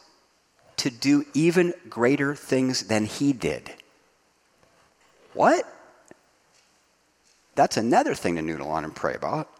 to 0.77 0.91
do 0.91 1.27
even 1.35 1.75
greater 1.89 2.35
things 2.35 2.85
than 2.87 3.05
he 3.05 3.33
did. 3.33 3.71
What? 5.35 5.65
That's 7.57 7.77
another 7.77 8.15
thing 8.15 8.37
to 8.37 8.43
noodle 8.43 8.69
on 8.69 8.85
and 8.85 8.95
pray 8.95 9.15
about. 9.15 9.51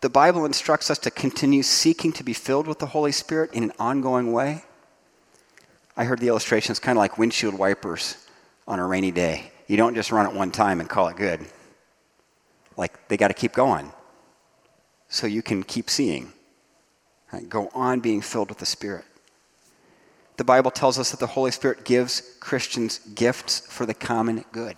The 0.00 0.10
Bible 0.10 0.44
instructs 0.44 0.90
us 0.90 0.98
to 0.98 1.10
continue 1.10 1.62
seeking 1.62 2.12
to 2.12 2.24
be 2.24 2.32
filled 2.32 2.66
with 2.66 2.80
the 2.80 2.86
Holy 2.86 3.12
Spirit 3.12 3.54
in 3.54 3.62
an 3.62 3.72
ongoing 3.78 4.32
way. 4.32 4.64
I 5.96 6.04
heard 6.04 6.18
the 6.18 6.28
illustration 6.28 6.72
is 6.72 6.78
kind 6.78 6.98
of 6.98 7.00
like 7.00 7.18
windshield 7.18 7.54
wipers 7.54 8.25
on 8.66 8.78
a 8.78 8.86
rainy 8.86 9.10
day. 9.10 9.50
You 9.66 9.76
don't 9.76 9.94
just 9.94 10.12
run 10.12 10.26
it 10.26 10.34
one 10.34 10.50
time 10.50 10.80
and 10.80 10.88
call 10.88 11.08
it 11.08 11.16
good. 11.16 11.46
Like 12.76 13.08
they 13.08 13.16
got 13.16 13.28
to 13.28 13.34
keep 13.34 13.52
going 13.52 13.92
so 15.08 15.26
you 15.26 15.42
can 15.42 15.62
keep 15.62 15.88
seeing. 15.88 16.32
Right? 17.32 17.48
Go 17.48 17.70
on 17.74 18.00
being 18.00 18.20
filled 18.20 18.48
with 18.48 18.58
the 18.58 18.66
Spirit. 18.66 19.04
The 20.36 20.44
Bible 20.44 20.70
tells 20.70 20.98
us 20.98 21.10
that 21.10 21.20
the 21.20 21.26
Holy 21.26 21.50
Spirit 21.50 21.84
gives 21.84 22.20
Christians 22.40 22.98
gifts 23.14 23.60
for 23.60 23.86
the 23.86 23.94
common 23.94 24.44
good. 24.52 24.76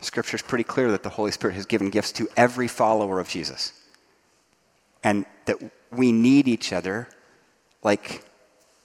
Scripture 0.00 0.36
is 0.36 0.42
pretty 0.42 0.64
clear 0.64 0.90
that 0.90 1.02
the 1.02 1.10
Holy 1.10 1.30
Spirit 1.30 1.54
has 1.54 1.66
given 1.66 1.90
gifts 1.90 2.12
to 2.12 2.28
every 2.36 2.68
follower 2.68 3.20
of 3.20 3.28
Jesus. 3.28 3.72
And 5.04 5.26
that 5.44 5.58
we 5.90 6.12
need 6.12 6.48
each 6.48 6.72
other 6.72 7.08
like, 7.82 8.24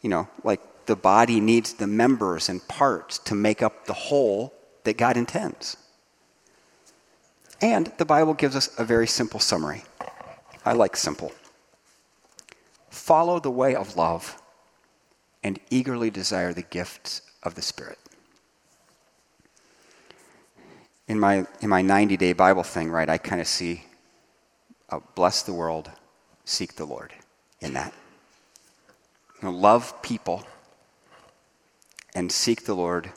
you 0.01 0.09
know, 0.09 0.27
like 0.43 0.61
the 0.85 0.95
body 0.95 1.39
needs 1.39 1.73
the 1.73 1.87
members 1.87 2.49
and 2.49 2.67
parts 2.67 3.19
to 3.19 3.35
make 3.35 3.61
up 3.61 3.85
the 3.85 3.93
whole 3.93 4.53
that 4.83 4.97
God 4.97 5.17
intends. 5.17 5.77
And 7.61 7.91
the 7.97 8.05
Bible 8.05 8.33
gives 8.33 8.55
us 8.55 8.69
a 8.77 8.83
very 8.83 9.07
simple 9.07 9.39
summary. 9.39 9.83
I 10.65 10.73
like 10.73 10.95
simple. 10.97 11.31
Follow 12.89 13.39
the 13.39 13.51
way 13.51 13.75
of 13.75 13.95
love. 13.95 14.39
and 15.43 15.59
eagerly 15.69 16.09
desire 16.09 16.53
the 16.53 16.61
gifts 16.61 17.21
of 17.43 17.55
the 17.55 17.61
Spirit. 17.61 17.99
In 21.09 21.19
my, 21.19 21.45
in 21.59 21.69
my 21.69 21.81
90 21.81 22.15
day 22.15 22.33
Bible 22.33 22.63
thing, 22.63 22.89
right, 22.89 23.09
I 23.09 23.17
kind 23.17 23.41
of 23.41 23.47
see 23.47 23.83
uh, 24.89 24.99
bless 25.15 25.41
the 25.41 25.53
world, 25.53 25.91
seek 26.45 26.75
the 26.75 26.85
Lord 26.85 27.11
in 27.59 27.73
that. 27.73 27.93
You 29.41 29.49
know, 29.49 29.57
love 29.57 30.01
people 30.01 30.45
and 32.15 32.31
seek 32.31 32.65
the 32.65 32.75
Lord 32.75 33.11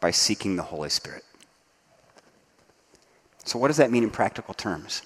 by 0.00 0.10
seeking 0.10 0.56
the 0.56 0.62
Holy 0.62 0.90
Spirit. 0.90 1.24
So, 3.44 3.58
what 3.58 3.68
does 3.68 3.76
that 3.76 3.90
mean 3.90 4.04
in 4.04 4.10
practical 4.10 4.54
terms? 4.54 5.02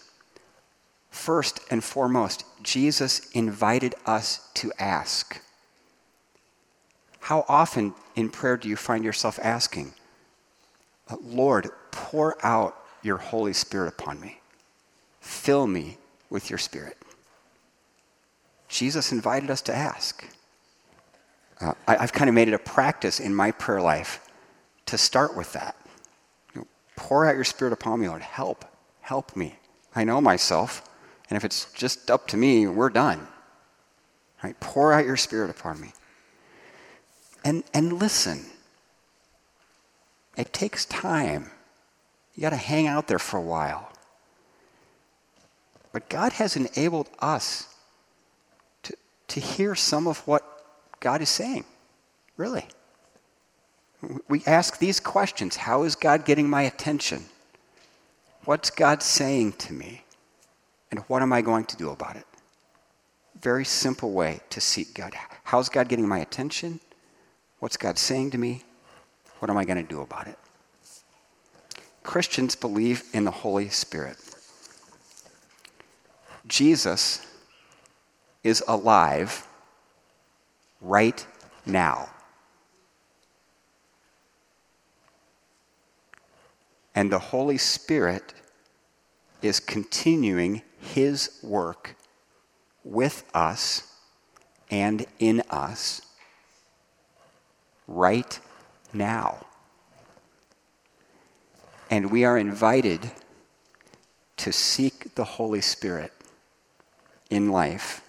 First 1.11 1.61
and 1.71 1.83
foremost, 1.83 2.45
Jesus 2.63 3.31
invited 3.31 3.95
us 4.05 4.51
to 4.55 4.71
ask. 4.79 5.41
How 7.21 7.45
often 7.49 7.95
in 8.15 8.29
prayer 8.29 8.57
do 8.57 8.69
you 8.69 8.77
find 8.77 9.05
yourself 9.05 9.39
asking, 9.43 9.95
Lord, 11.23 11.71
pour 11.91 12.37
out 12.45 12.77
your 13.03 13.17
Holy 13.17 13.53
Spirit 13.53 13.89
upon 13.89 14.21
me? 14.21 14.41
Fill 15.21 15.67
me 15.67 15.97
with 16.31 16.51
your 16.51 16.59
Spirit. 16.59 16.97
Jesus 18.69 19.13
invited 19.13 19.51
us 19.51 19.63
to 19.63 19.75
ask. 19.75 20.29
Uh, 21.61 21.73
I, 21.87 21.97
have 21.97 22.13
kind 22.13 22.29
of 22.29 22.35
made 22.35 22.49
it 22.49 22.55
a 22.55 22.59
practice 22.59 23.19
in 23.19 23.35
my 23.35 23.51
prayer 23.51 23.81
life 23.81 24.21
to 24.87 24.99
start 24.99 25.37
with 25.37 25.53
that. 25.55 25.77
You 26.55 26.61
know, 26.61 26.67
pour 26.97 27.27
out 27.27 27.35
your 27.35 27.45
Spirit 27.45 27.73
upon 27.73 28.01
me, 28.01 28.09
Lord. 28.09 28.23
Help. 28.23 28.65
Help 29.01 29.35
me. 29.37 29.57
I 29.95 30.05
know 30.05 30.21
myself. 30.21 30.87
And 31.31 31.37
if 31.37 31.45
it's 31.45 31.73
just 31.73 32.11
up 32.11 32.29
to 32.29 32.37
me, 32.37 32.67
we're 32.67 32.91
done. 32.91 33.27
Right? 34.43 34.59
Pour 34.61 34.93
out 34.93 35.07
your 35.07 35.17
Spirit 35.17 35.51
upon 35.51 35.81
me. 35.81 35.93
And, 37.45 37.65
and 37.73 37.93
listen. 37.95 38.45
It 40.37 40.53
takes 40.53 40.85
time. 40.85 41.51
You 42.35 42.43
got 42.43 42.51
to 42.51 42.57
hang 42.57 42.87
out 42.87 43.09
there 43.09 43.19
for 43.19 43.39
a 43.39 43.43
while. 43.43 43.91
But 45.93 46.11
God 46.11 46.35
has 46.35 46.57
enabled 46.57 47.09
us 47.21 47.75
to, 48.83 48.95
to 49.29 49.41
hear 49.41 49.75
some 49.75 50.07
of 50.07 50.19
what 50.29 50.56
God 51.07 51.23
is 51.23 51.29
saying. 51.29 51.65
Really. 52.37 52.65
We 54.27 54.43
ask 54.45 54.81
these 54.81 54.99
questions 54.99 55.55
How 55.55 55.85
is 55.85 55.95
God 55.95 56.25
getting 56.25 56.51
my 56.51 56.63
attention? 56.63 57.27
What's 58.45 58.71
God 58.71 59.05
saying 59.05 59.53
to 59.53 59.73
me? 59.73 60.03
And 60.91 60.99
what 61.07 61.23
am 61.23 61.33
I 61.33 61.43
going 61.43 61.65
to 61.67 61.77
do 61.77 61.91
about 61.91 62.17
it? 62.17 62.25
Very 63.41 63.65
simple 63.65 64.11
way 64.11 64.41
to 64.51 64.61
seek 64.61 64.95
God. 64.95 65.15
How's 65.45 65.69
God 65.69 65.89
getting 65.89 66.09
my 66.09 66.19
attention? 66.19 66.81
What's 67.61 67.77
God 67.77 67.99
saying 67.99 68.33
to 68.33 68.39
me? 68.39 68.65
What 69.39 69.49
am 69.49 69.57
I 69.57 69.65
going 69.65 69.81
to 69.81 69.89
do 69.89 70.01
about 70.01 70.27
it? 70.27 70.39
Christians 72.03 72.57
believe 72.57 73.05
in 73.13 73.23
the 73.25 73.31
Holy 73.31 73.69
Spirit. 73.69 74.17
Jesus 76.49 77.25
is 78.43 78.65
alive 78.67 79.47
right 80.81 81.27
now. 81.65 82.11
And 86.95 87.13
the 87.13 87.19
Holy 87.19 87.59
Spirit 87.59 88.33
is 89.43 89.61
continuing 89.61 90.63
his 90.79 91.39
work 91.43 91.97
with 92.85 93.25
us 93.35 93.95
and 94.71 95.07
in 95.19 95.43
us 95.51 96.01
right 97.87 98.41
now. 98.93 99.47
And 101.91 102.11
we 102.11 102.25
are 102.25 102.39
invited 102.39 103.11
to 104.39 104.53
seek 104.53 105.15
the 105.15 105.25
Holy 105.25 105.61
Spirit 105.61 106.13
in 107.31 107.51
life 107.51 108.03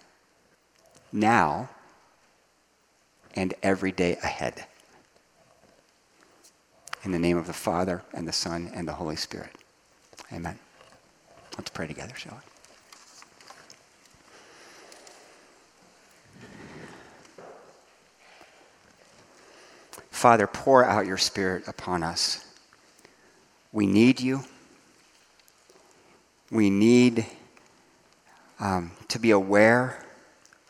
now 1.12 1.70
and 3.38 3.54
every 3.62 3.92
day 3.92 4.18
ahead. 4.24 4.66
In 7.04 7.12
the 7.12 7.20
name 7.20 7.38
of 7.38 7.46
the 7.46 7.54
Father, 7.54 8.02
and 8.12 8.28
the 8.28 8.34
Son, 8.34 8.72
and 8.74 8.88
the 8.88 8.94
Holy 8.94 9.16
Spirit. 9.16 9.52
Amen. 10.34 10.58
Let's 11.56 11.70
pray 11.70 11.86
together, 11.86 12.16
shall 12.16 12.34
we? 12.34 12.40
Father, 20.10 20.48
pour 20.48 20.84
out 20.84 21.06
your 21.06 21.18
Spirit 21.18 21.68
upon 21.68 22.02
us. 22.02 22.44
We 23.72 23.86
need 23.86 24.20
you. 24.20 24.46
We 26.50 26.72
need 26.72 27.28
um, 28.60 28.94
to 29.10 29.20
be 29.20 29.30
aware 29.30 30.04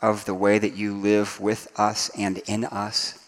of 0.00 0.24
the 0.24 0.34
way 0.34 0.58
that 0.58 0.74
you 0.74 0.94
live 0.94 1.40
with 1.40 1.68
us 1.78 2.10
and 2.16 2.38
in 2.46 2.64
us. 2.64 3.18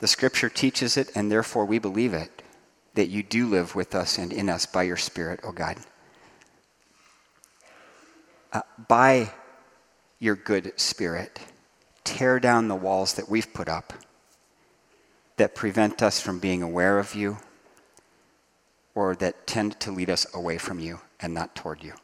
The 0.00 0.08
scripture 0.08 0.48
teaches 0.48 0.96
it, 0.96 1.10
and 1.14 1.30
therefore 1.30 1.64
we 1.64 1.78
believe 1.78 2.14
it, 2.14 2.42
that 2.94 3.08
you 3.08 3.22
do 3.22 3.46
live 3.46 3.74
with 3.74 3.94
us 3.94 4.18
and 4.18 4.32
in 4.32 4.48
us 4.48 4.66
by 4.66 4.82
your 4.82 4.96
Spirit, 4.96 5.40
O 5.44 5.48
oh 5.48 5.52
God. 5.52 5.78
Uh, 8.52 8.62
by 8.88 9.32
your 10.18 10.34
good 10.34 10.78
Spirit, 10.78 11.38
tear 12.04 12.40
down 12.40 12.68
the 12.68 12.74
walls 12.74 13.14
that 13.14 13.28
we've 13.28 13.52
put 13.52 13.68
up 13.68 13.92
that 15.36 15.54
prevent 15.54 16.02
us 16.02 16.20
from 16.20 16.38
being 16.38 16.62
aware 16.62 16.98
of 16.98 17.14
you 17.14 17.38
or 18.94 19.14
that 19.16 19.46
tend 19.46 19.78
to 19.80 19.90
lead 19.90 20.10
us 20.10 20.26
away 20.34 20.58
from 20.58 20.78
you 20.78 21.00
and 21.20 21.32
not 21.32 21.54
toward 21.54 21.82
you. 21.82 21.94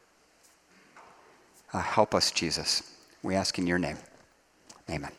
Uh, 1.73 1.81
help 1.81 2.15
us, 2.15 2.31
Jesus. 2.31 2.83
We 3.23 3.35
ask 3.35 3.59
in 3.59 3.67
your 3.67 3.79
name. 3.79 3.99
Amen. 4.89 5.13